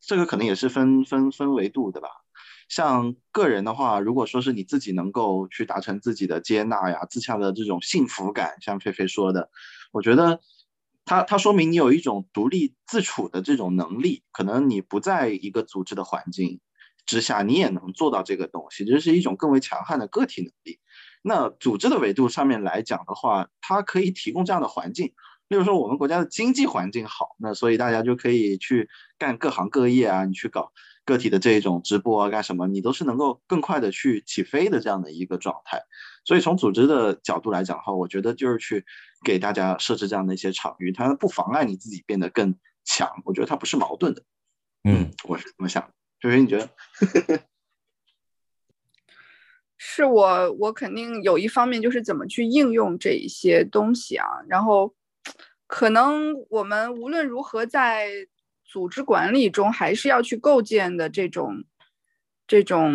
[0.00, 2.08] 这个可能也是分分分维度的吧。
[2.68, 9.48] 像个人的话，如果说是你自己能够去达成自己的接纳呀、自洽的这种幸福感，像菲菲说的，
[9.92, 10.40] 我觉得
[11.04, 14.22] 它它说明你有一种独立自处的这种能力。
[14.32, 16.60] 可能你不在一个组织的环境
[17.06, 20.78] 之下，你也能做到这个东西，这是一种更为强悍的个体能力。
[21.22, 25.12] 那组织的维度上面来讲的话，它可以提供这样的环境。
[25.48, 28.88] 例如说，我们国家的经济环境好，那所以大家就可以去
[29.18, 30.24] 干各行各业啊。
[30.24, 30.72] 你去搞
[31.04, 35.82] 个体的这种直播啊，干什么，你都是能够更快的去起飞的这样的一个状态。
[36.24, 38.84] 所以从组织的角度来讲的话，我觉得就是去
[39.22, 43.10] 给大家设置这样的一些场域，它不妨碍你自己变得更强。
[43.24, 44.22] 我觉得它不是矛盾的。
[44.84, 45.82] 嗯，我是这么想。
[45.82, 45.90] 的。
[46.20, 46.70] 就是，你觉得？
[49.76, 54.26] 是我，我肯定有一方面就是怎么去应用这一些东西啊。
[54.48, 54.94] 然后，
[55.66, 58.08] 可能我们无论如何在
[58.74, 61.62] 组织管理中，还是要去构建的这种
[62.44, 62.90] 这种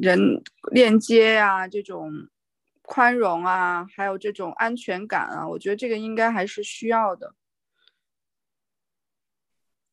[0.00, 2.28] 人链接啊，这种
[2.82, 5.48] 宽容啊，还有这种安全感啊。
[5.48, 7.34] 我觉得这个应该还是需要的，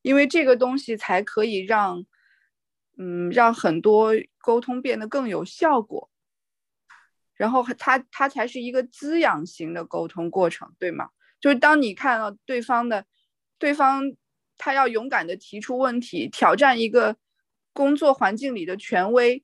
[0.02, 2.06] 因为这个东西才可以让
[2.96, 6.08] 嗯让很多沟通变得更有效果。
[7.34, 11.08] 然后它它才是一个滋养型的沟通过程，对吗？
[11.40, 13.04] 就是当你看到对方的，
[13.58, 14.04] 对方
[14.56, 17.16] 他要勇敢的提出问题，挑战一个
[17.72, 19.42] 工作环境里的权威，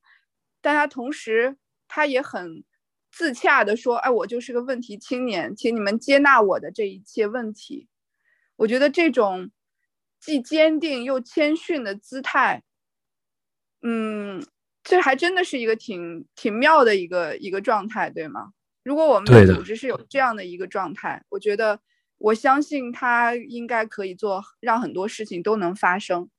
[0.61, 2.63] 但他同时他也很
[3.11, 7.87] 自洽的说：“哎，我就是个问题青年，请你们接纳我的这一切问题。”
[8.57, 9.51] 我觉得这种
[10.19, 12.63] 既坚定又谦逊的姿态，
[13.81, 14.45] 嗯。
[14.85, 18.51] 这还真的是一个挺挺妙的一个一个状态，对吗？
[18.83, 21.79] 如果我们的组织是有这样的一个状态，我觉得
[22.23, 26.29] 我相信他应该可以做，让很多事情都能发生。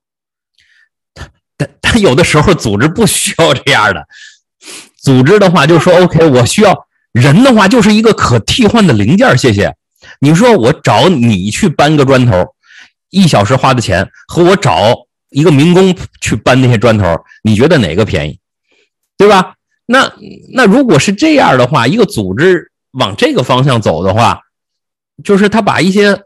[1.56, 4.06] 但但有的时候组织不需要这样的，
[4.96, 9.36] 组织的话就说 OK，我需要人的话就是一个可替换的零件。
[9.36, 9.74] 谢谢。
[10.20, 12.54] 你说我找你去搬个砖头，
[13.10, 15.06] 一小时花的钱和我找。
[15.30, 18.38] 一个民工去搬那些砖头，你觉得哪个便宜？
[19.16, 19.56] 对吧？
[19.84, 20.12] 那
[20.52, 24.42] 那如果是这样的话，一个组织往这个方向走的话，
[25.22, 26.24] 就是他把一些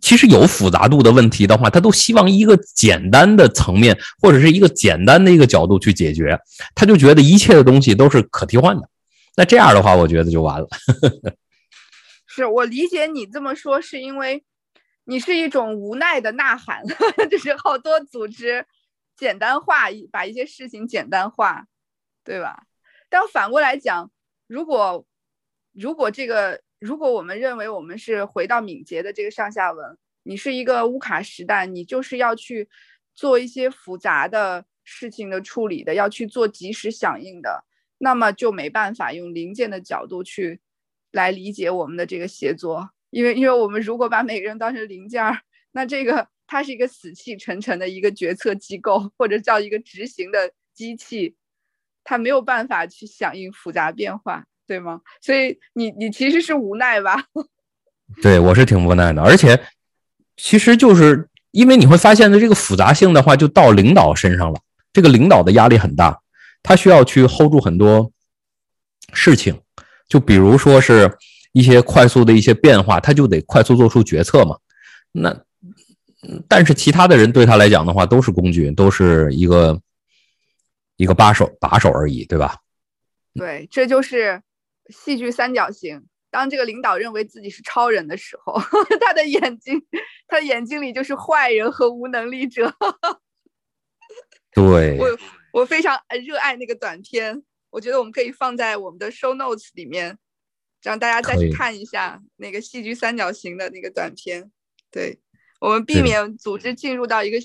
[0.00, 6.38] 其实有复杂度的问题的话，他都希望一个简单的层面或者是一个简单的一个角度去解决，
[6.74, 8.88] 他就觉得一切的东西都是可替换的。
[9.36, 10.66] 那这样的话，我觉得就完了。
[12.26, 14.44] 是我理解你这么说，是因为。
[15.10, 16.82] 你是一种无奈的呐喊，
[17.30, 18.66] 就是好多组织
[19.16, 21.64] 简单化，把一些事情简单化，
[22.22, 22.64] 对吧？
[23.08, 24.10] 但反过来讲，
[24.46, 25.06] 如果
[25.72, 32.68] 如果这个，如果我们认为我们是回到敏捷的这个上下文，你是一个乌卡时代，你就是要去
[33.14, 37.64] 做一些复杂的事情的处理的，要去做及时响应的，
[37.98, 40.60] 那么就没办法用零件的角度去
[41.10, 42.90] 来理解我们的这个协作。
[43.10, 45.40] 因为，因为我们如果把每个人当成零件儿，
[45.72, 51.34] 那这个它是一个死气沉沉的一个决策机构，或者叫一个执行的机器，
[52.04, 55.00] 它没有办法去响应复杂变化，对吗？
[55.20, 57.24] 所以你你其实是无奈吧？
[58.22, 59.58] 对我是挺无奈的，而且
[60.36, 64.60] 其实就是因为你会发现的这个复杂性的话，就到领导身上了。
[64.92, 66.20] 这个领导的压力很大，
[66.62, 68.10] 他需要去 hold 住很多
[69.12, 69.58] 事情，
[70.08, 71.10] 就比如说是
[71.52, 74.56] 一些快速的一些变化，他就得快速做出决策嘛。
[75.12, 75.34] 那
[76.48, 79.80] 但是其他的人对他来讲的话，都是工具，都是一个
[80.96, 82.56] 一个把手把手而已，对吧？
[83.34, 84.42] 对，这就是
[84.88, 86.06] 戏剧三角形。
[86.30, 88.60] 当这个领导认为自己是超人的时候，
[89.00, 89.82] 他的眼睛，
[90.26, 92.70] 他的眼睛里就是坏人和无能力者。
[94.52, 95.18] 对，我
[95.52, 100.18] 我非常热爱那个短片，我觉得我们可以放在我们的 show notes 里面，
[100.82, 104.50] 让大家再去看一下那个戏剧三角形的那个短片。
[104.90, 105.18] 对
[105.60, 107.38] 我们避免组织进入到一个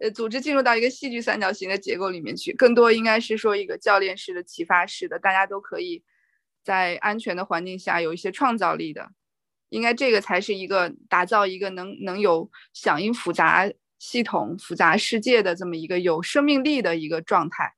[0.00, 6.02] 呃组织进入到一个戏剧三角形的结构里面去，更多应该是说一个教练式的启发式的，大家都可以
[6.66, 9.12] 在安全的环境下有一些创造力的，
[9.68, 13.70] 应该这个才是一个打造一个能能有响应复杂。
[13.98, 17.74] 系统复杂世界的这么一个有生命力的一个状态，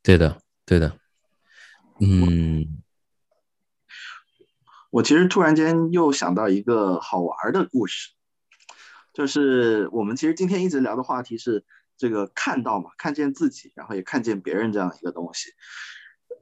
[0.00, 0.96] 对的，对的，
[1.98, 2.80] 嗯，
[4.90, 8.12] 我其实突然间又想到一个好玩的故事，
[9.12, 11.64] 就是我们其实今天一直聊的话题是
[11.98, 15.50] 这个看到嘛，看见自己，然后也看见别人这样一个东西。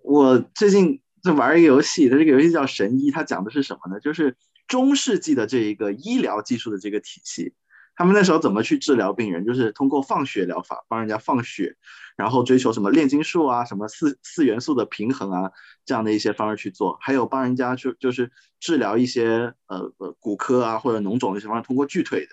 [0.02, 3.98] 我最近就玩一个游戏，它这个游戏叫《神医》，它讲的是什么呢？
[3.98, 4.36] 就是
[4.68, 7.54] 中世纪的这一个医疗技术的这个体系。
[7.96, 9.46] 他们那时候怎么去治疗病人？
[9.46, 11.76] 就是通过放血疗法，帮人家放血，
[12.16, 15.52] 然后追求什么炼金术啊，什么四四元素的平衡啊，
[15.86, 16.98] 这样的一些方式去做。
[17.00, 22.32] 还有帮人家就就是治疗一些呃呃骨科啊或者脓肿的一些方式，通过锯腿的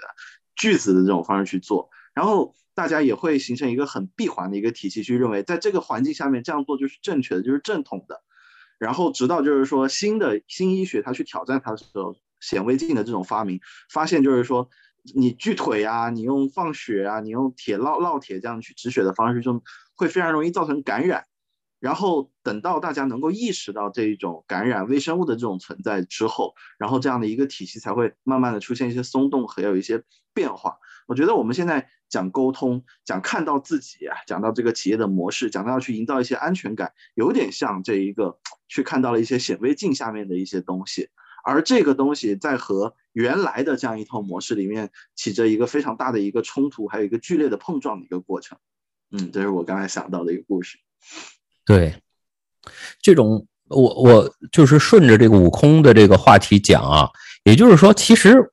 [0.55, 1.89] 锯子的这种方式去做。
[2.13, 8.21] 然后大家也会形成一个很闭环的一个体系，去认为在这个环境下面这样做就是正确的，就是正统的。
[8.81, 14.67] 然后直到就是说新的新医学它去挑战它的时候，显微镜的这种发明，发现就是说。
[15.15, 19.63] 你锯腿啊，你用放血啊，你用铁烙烙铁这样去止血的方式，就
[19.95, 21.25] 会非常容易造成感染。
[21.79, 30.03] 然后等到大家能够意识到这一种感染微生物的这种存在之后，然后这样的一个体系才会慢慢的出现一些松动和有一些
[30.35, 30.77] 变化。
[31.07, 38.37] 我觉得我们现在讲沟通，讲看到自己啊，讲到这个企业的模式，讲到要去营造一些安全感，有点像这一个
[38.67, 41.09] 去看到了一些显微镜下面的一些东西。
[41.43, 48.59] 而这个东西在和原来的这样一套模式里面起着一个非常大的一个冲突，还有一个剧烈的碰撞的一个过程。
[49.09, 50.77] 嗯，这是我刚才想到的一个故事。
[51.65, 51.95] 对，
[53.01, 57.09] 这种我我就是顺着这个悟空的这个话题讲啊，
[57.43, 58.51] 也就是说，其实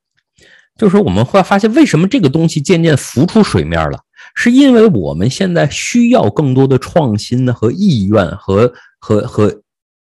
[0.78, 3.98] 就是我们会发现，为什么这个东西渐渐浮出水面了，
[4.34, 9.60] 是因为我们现在需要更多的创新和意愿和和和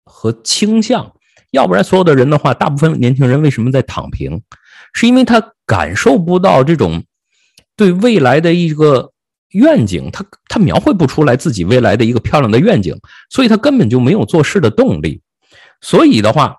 [0.05, 1.13] 和倾向。
[1.51, 4.41] 要不然，所有的人的话，大部分年轻人为什么在躺平？
[4.93, 7.03] 是因为他感受不到这种
[7.77, 9.11] 对未来的一个
[9.51, 12.97] 愿景，他他描绘不出来自己未来的一个漂亮的愿景，
[13.29, 15.21] 所以他根本就没有做事的动力。
[15.81, 16.57] 所以的话，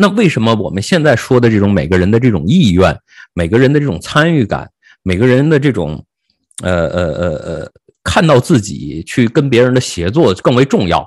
[0.00, 2.96] 那为什么我们现在说的这种每个人的这种意愿、
[3.34, 4.70] 每个人的这种参与感、
[5.02, 6.04] 每个人的这种
[6.62, 7.72] 呃呃呃呃，
[8.04, 11.04] 看到自己去跟别人的协作更为重要？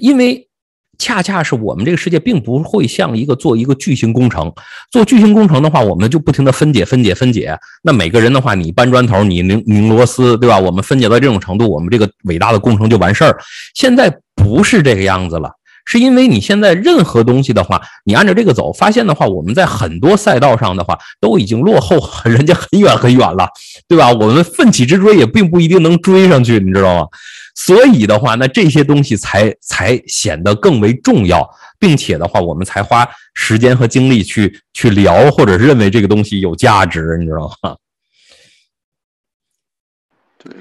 [0.00, 0.48] 因为。
[0.96, 4.50] 恰恰是我们这个世界并不会像一个做一个巨型工程，
[4.92, 7.58] 做巨型工程的话，我们就不停的分解、分解、分解。
[7.82, 10.56] 那每个人的话，你搬砖头，你拧拧螺丝，对吧？
[10.56, 13.36] 我们分解到这种程度，我们这个伟大的工程就完事儿。
[13.74, 15.50] 现在不是这个样子了，
[15.84, 23.48] 是因为你现在任何东西的话，你按照这个走，发现的话，我们在很多赛道上的话，都已经落后 人家很远很远了，
[23.86, 24.10] 对吧？
[24.10, 27.06] 我们奋起直追也并不一定能追上去，你知道吗？
[27.54, 37.76] 所以的话，那这些东西才才显得更为重要，并且的话，我们才花时间和精力去去聊，或者认为这个东西有价值，你知道吗？
[40.42, 40.52] 对，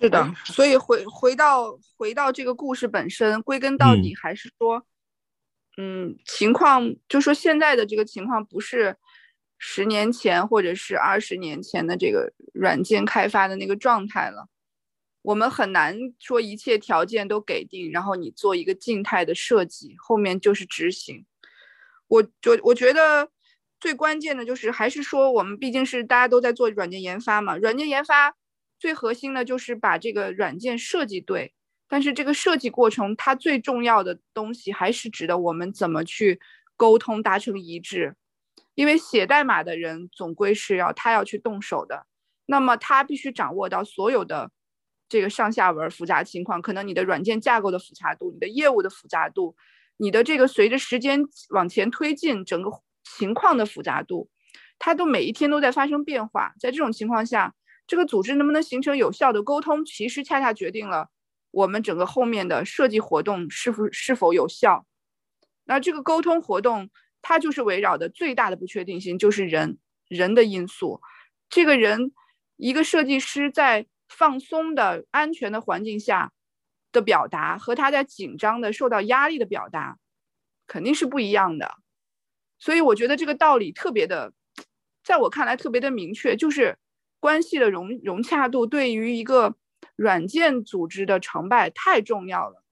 [0.00, 0.34] 是的。
[0.44, 4.84] 所以回回到回到这个故事本身，归根到底还是说，
[5.76, 8.96] 嗯，情况就说现在的这个情况不是
[9.58, 14.48] 十年前或者是二十年前的这个软件开发的那个状态了。
[15.22, 21.26] 我们很难说一切条件都给定，然后你做一个静态的设计，后面就是执行。
[22.06, 23.28] 我就我觉得
[23.80, 28.36] 最关键的就是还是说，我们毕竟是大家都在做软件研发嘛，软件研发
[28.78, 31.52] 最核心的就是把这个软件设计对。
[31.88, 36.40] 但是这个设计过程，它最重要的东西还是指的我们怎么去
[36.76, 38.16] 沟通达成一致，
[38.74, 42.06] 因为写代码的人总归是要他要去动手的，
[42.46, 44.50] 那么他必须掌握到所有的。
[45.08, 49.54] 这个上下文复杂情况，可能你的软件架构的复杂度，你的业务的复杂度，
[49.98, 52.68] 你的这个随着时间往前推进，整个
[53.04, 54.28] 情况的复杂度，
[54.80, 56.52] 它都每一天都在发生变化。
[56.58, 57.54] 在这种情况下，
[57.86, 61.08] 这个组织能不能形成有效的沟通，其实恰恰决定了
[61.50, 64.86] 我们整个后面的设计活动是否是否有效。
[65.64, 66.90] 那这个沟通活动，
[67.22, 69.78] 它就是围绕的最大的不确定性就是人
[70.08, 71.00] 人的因素。
[71.48, 72.12] 这个人，
[72.56, 76.32] 一个设计师在放松的安全的环境下
[76.92, 79.98] 的表达，和他在紧张的受到压力的表达，
[80.66, 81.76] 肯定是不一样的。
[82.58, 84.32] 所以我觉得这个道理特别的，
[85.04, 86.78] 在我看来特别的明确，就是
[87.20, 89.54] 关系的融融洽度对于一个
[89.96, 92.62] 软件组织的成败太重要了。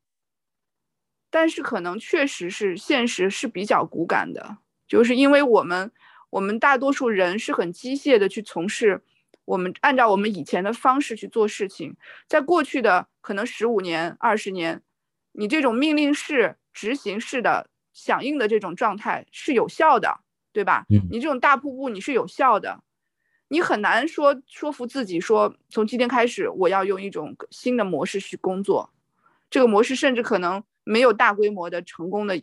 [1.31, 5.91] 但是可能确实是现实是比较骨感的，就是因为我们
[6.31, 9.03] 我们大多数人是很机械的去从事，
[9.45, 11.97] 我们按照我们以前的方式去做事情，
[12.29, 14.83] 在过去的可能十五年、二十年，
[15.33, 17.69] 你这种命令式、执行式的。
[17.95, 20.19] 响应的这种状态是有效的，
[20.53, 20.85] 对吧？
[21.13, 22.83] 你这种大瀑布你是有效的，
[23.55, 28.91] 你很难说说服自己说从今天开始我要用一种新的模式去工作，
[29.49, 32.43] 这个模式甚至可能没有大规模的成功的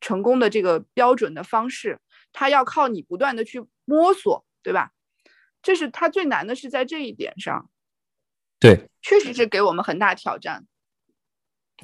[0.00, 1.98] 成功的这个标准的方式，
[2.32, 4.92] 它要靠你不断的去摸索，对吧？
[5.60, 7.68] 这是它最难的是在这一点上，
[8.60, 10.64] 对，确实是给我们很大挑战。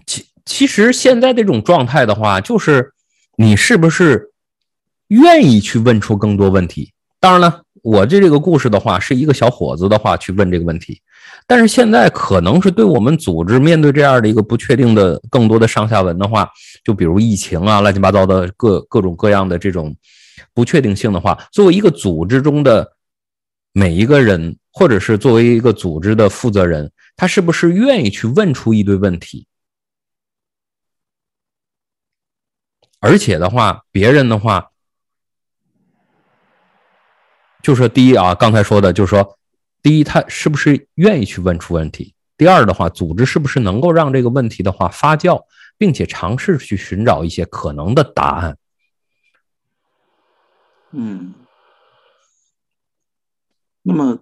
[0.07, 2.95] 其其实现在这种状态的话，就是。
[3.41, 4.33] 你是不是
[5.07, 6.93] 愿意去问出更多问题？
[7.21, 11.01] 当然了，我这这个故事的话，是一个小伙子的话去问这个问题。
[11.47, 16.47] 但是现在可能是对我们组织面对这样的一个不确定的更多的上下文的话，
[16.85, 19.97] 就比如疫情啊，乱七八糟的各各种各样的这种
[20.53, 22.93] 不确定性的话，作为一个组织中的
[23.73, 29.47] 每一个人，或者是作为一个组织的负责人，他是不是愿意去问出一堆问题？
[33.01, 34.73] 而且的话，别人的话，
[37.63, 39.39] 就说第一啊，刚才说的，就是说，
[39.83, 42.15] 第一，他是不是愿意去问出问题？
[42.37, 45.43] 第二的话，组织是不是能够让这个问题的话发酵，
[45.77, 48.57] 并且尝试去寻找一些可能的答案？
[50.93, 51.35] 嗯，
[53.83, 54.19] 那么，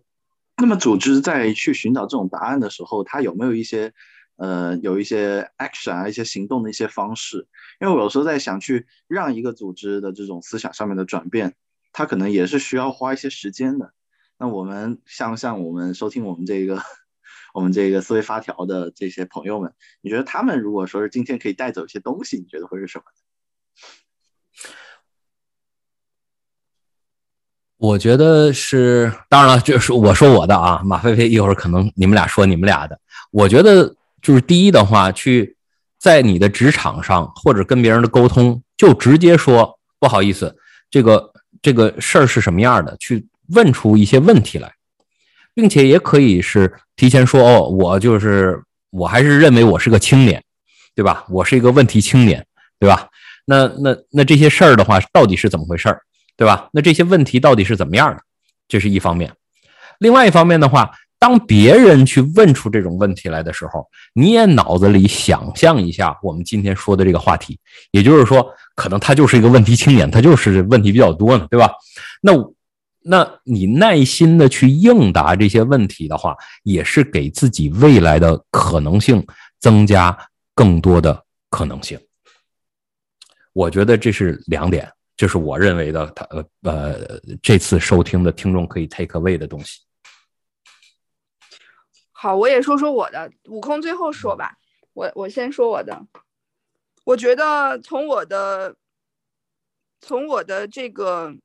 [0.56, 3.92] 那么组织在去寻找这种答案的时候，他有没有一些？
[4.38, 7.46] 呃，有一些 action 啊，一些行动的一些方式，
[7.80, 11.54] 因为我有时候在想，去让一个组织的这种思想上面的转变，
[11.96, 13.94] 它可能也是需要花一些时间的。
[14.38, 16.82] 那我们像像我们收听我们这个
[17.54, 19.72] 我们这个思维发条的这些朋友们，
[20.02, 23.04] 你觉得他们如果说是今天可以带走一些东西，你觉得会是什么？
[27.78, 33.96] 我觉得是，当然了，就是我说我的啊，马飞飞一会儿可能你们俩说你们俩的，我觉得。
[34.22, 35.56] 就是第一的话，去
[36.00, 40.56] 在你的职场上或者跟别人的沟通，就直接说不好意思，
[40.90, 41.32] 这个
[41.62, 44.72] 这个事儿是什么样的，去问出一些问题来，
[45.54, 50.42] 并且也可以是提前说哦，我就是我还是认为我是个青年，
[50.94, 51.24] 对吧？
[51.28, 52.44] 我是一个问题青年，
[52.78, 53.08] 对吧？
[53.44, 56.02] 那那那这些事儿的话，到底是怎么回事儿，
[56.36, 56.68] 对吧？
[56.72, 58.20] 那这些问题到底是怎么样的？
[58.68, 59.32] 这是一方面，
[59.98, 60.90] 另外一方面的话。
[61.18, 67.58] 当别人去问出这种问题来的时候，你也脑子里想象一下我们今天说的这个话题，
[67.90, 71.72] 也就是说，可能他就是一个问题青年，他就是问题比较多呢，对吧？
[72.20, 72.32] 那
[73.02, 79.24] 那你耐心的去应答这些问题的话，也是给自己未来的可能性
[79.58, 80.16] 增加
[80.54, 81.98] 更多的可能性。
[83.52, 84.86] 我觉得这是两点，
[85.16, 89.80] 这是我认为的，他呃呃，这次收听的听众可以 take away 的东西。
[92.18, 93.30] 好，我也说说我的。
[93.50, 94.56] 悟空最后说吧，
[94.94, 96.06] 我我先说我的。
[97.04, 98.74] 我觉得从我的
[100.00, 101.36] 从我的这个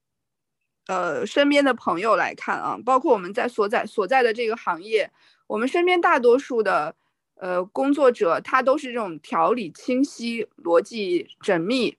[0.87, 5.11] 呃身边的朋友来看啊，包括我们在所在所在的这个行业，
[5.47, 6.95] 我们身边大多数的
[7.35, 11.97] 呃工作者，他都是这种条理清晰、逻辑缜密，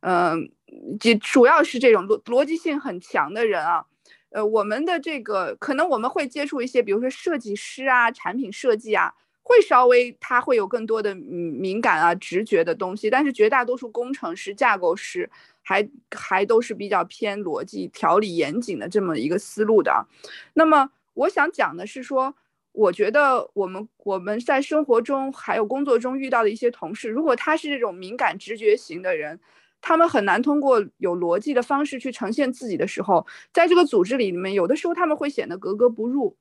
[0.00, 0.50] 嗯，
[0.98, 3.86] 主主要是这种逻逻辑性很强的人啊。
[4.30, 9.12] 呃，我们的这个可能我们会接触一些，比如说设计师啊、产品设计啊，
[9.42, 13.08] 会稍微他会有更多的敏感啊、直觉的东西。
[13.08, 15.30] 但是绝大多数工程师、架构师
[15.62, 20.06] 还还都是比较偏逻辑、条理严谨的这么一个思路的。
[20.52, 22.34] 那么我想讲的是说，
[22.72, 29.40] 我觉得我们我们在生活中还有工作中遇到的一些同事，如果他是这种敏感直觉型的人。
[29.80, 36.36] 他们很难通过有逻辑的方式去呈现自己的时候，在这个组织里面，有的时候他们会显得格格不入，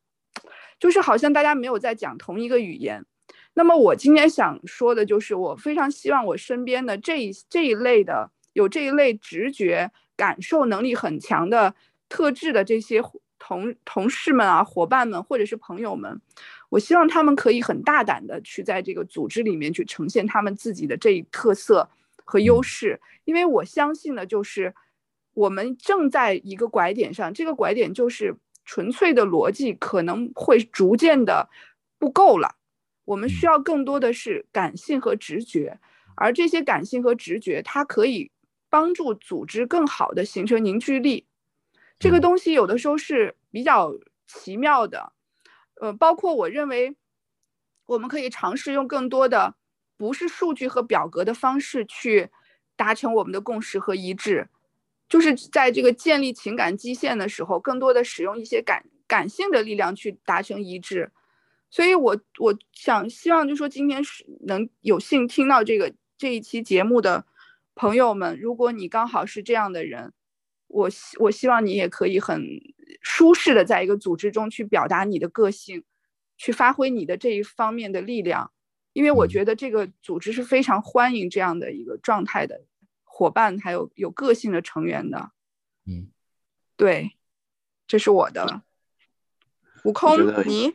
[0.79, 3.05] 就是好像大家没有在讲同一个语言。
[3.53, 11.73] 那么我今天想说的就是，我非常希望我身边的这一这一类的有这一类直觉感受能力很强的
[12.07, 13.01] 特质的这些
[13.39, 16.21] 同同事们啊、伙伴们或者是朋友们，
[16.69, 21.89] 我希望他们可以很大胆的去在这个组织里面去呈现他们自己的这一特色
[22.27, 24.75] 和优势，因为我相信的就是
[25.33, 31.49] 我们正在一个拐点上，这个拐点就是纯粹的逻辑可能会逐渐的
[31.97, 32.57] 不够了，
[33.05, 35.79] 我们需要更多的是感性和直觉，
[36.15, 38.29] 而这些感性和直觉，它可以。
[38.69, 41.25] 帮助组织更好的形成凝聚力，
[41.97, 43.93] 这个东西有的时候是比较
[44.27, 45.13] 奇妙的，
[45.79, 46.93] 呃，包括我认为，
[47.85, 49.55] 我们可以尝试用更多的
[49.97, 52.29] 不是数据和表格的方式去
[52.75, 54.47] 达成我们的共识和一致，
[55.09, 61.11] 就是在这个建立情感基线的时候，更多的使用一些感感性的力量去达成一致。
[61.69, 67.25] 所以我我想希望就说今天是能有幸听到这个这一期节目的。
[67.79, 70.11] 朋友们，如果你刚好是这样的人，
[70.67, 72.43] 我希我希望你也可以很
[73.03, 75.83] 舒适的在一个组织中去表达你的个性，
[76.37, 78.51] 去发挥你的这一方面的力量，
[78.97, 82.65] 因为我觉得这个组织是非常欢迎这样的一个状态的
[83.03, 85.29] 伙伴，还有有个性的成员的。
[85.85, 86.09] 嗯，
[86.75, 87.11] 对，
[87.85, 88.63] 这是我的。
[89.83, 90.17] 悟空，
[90.47, 90.73] 你？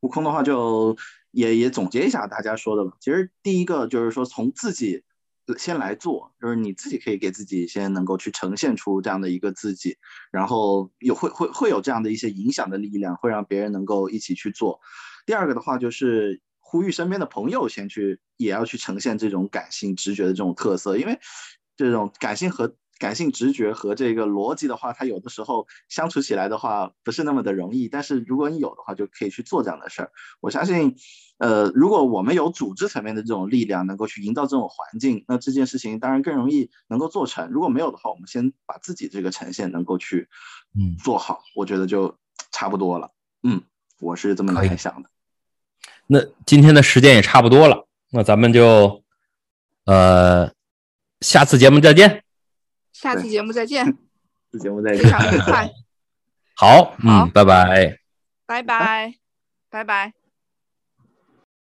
[0.00, 0.96] 悟空的话就
[1.30, 2.96] 也也总结一下大家说的吧。
[2.98, 5.04] 其实第一个就是说从自己。
[5.56, 9.96] 先来做，就是你自己可以给自己先能够去呈现出这样的一个自己，
[10.30, 14.78] 然后有会会会有这样的一些影响的力量，会让别人能够一起去做。
[15.24, 21.18] 第二个的话就是呼吁身边的朋友先去，也要去呈现这种感性直觉的这种特色，因为
[21.76, 22.76] 这种感性和。
[23.00, 27.88] 感性直觉和这个逻辑的话，它有的时候相处起来的话不是那么的容易。
[27.88, 30.10] 但是如果你有的话，就可以去做这样的事儿。
[30.40, 30.96] 我相信，
[31.38, 37.48] 呃，如果我们有组织层面的这种力量，能够去营造这种环境，那这件事情当然更容易能够做成。
[37.50, 40.28] 如果没有的话，我们先把自己这个呈现能够去，
[40.76, 42.18] 嗯，做好，我觉得就
[42.50, 43.12] 差不多了。
[43.44, 43.62] 嗯，
[44.00, 45.10] 我是这么来想的。
[46.10, 49.04] 那今天的时间也差不多了，那咱们就，
[49.84, 50.50] 呃，
[51.20, 52.24] 下次节目再见。
[52.92, 53.84] 下次节目再见。
[53.84, 53.92] 下
[54.50, 55.04] 次节目再见。
[55.04, 55.70] 非常愉快。
[56.56, 57.98] 好，嗯，拜拜。
[58.46, 59.14] 拜拜，
[59.70, 60.17] 拜拜。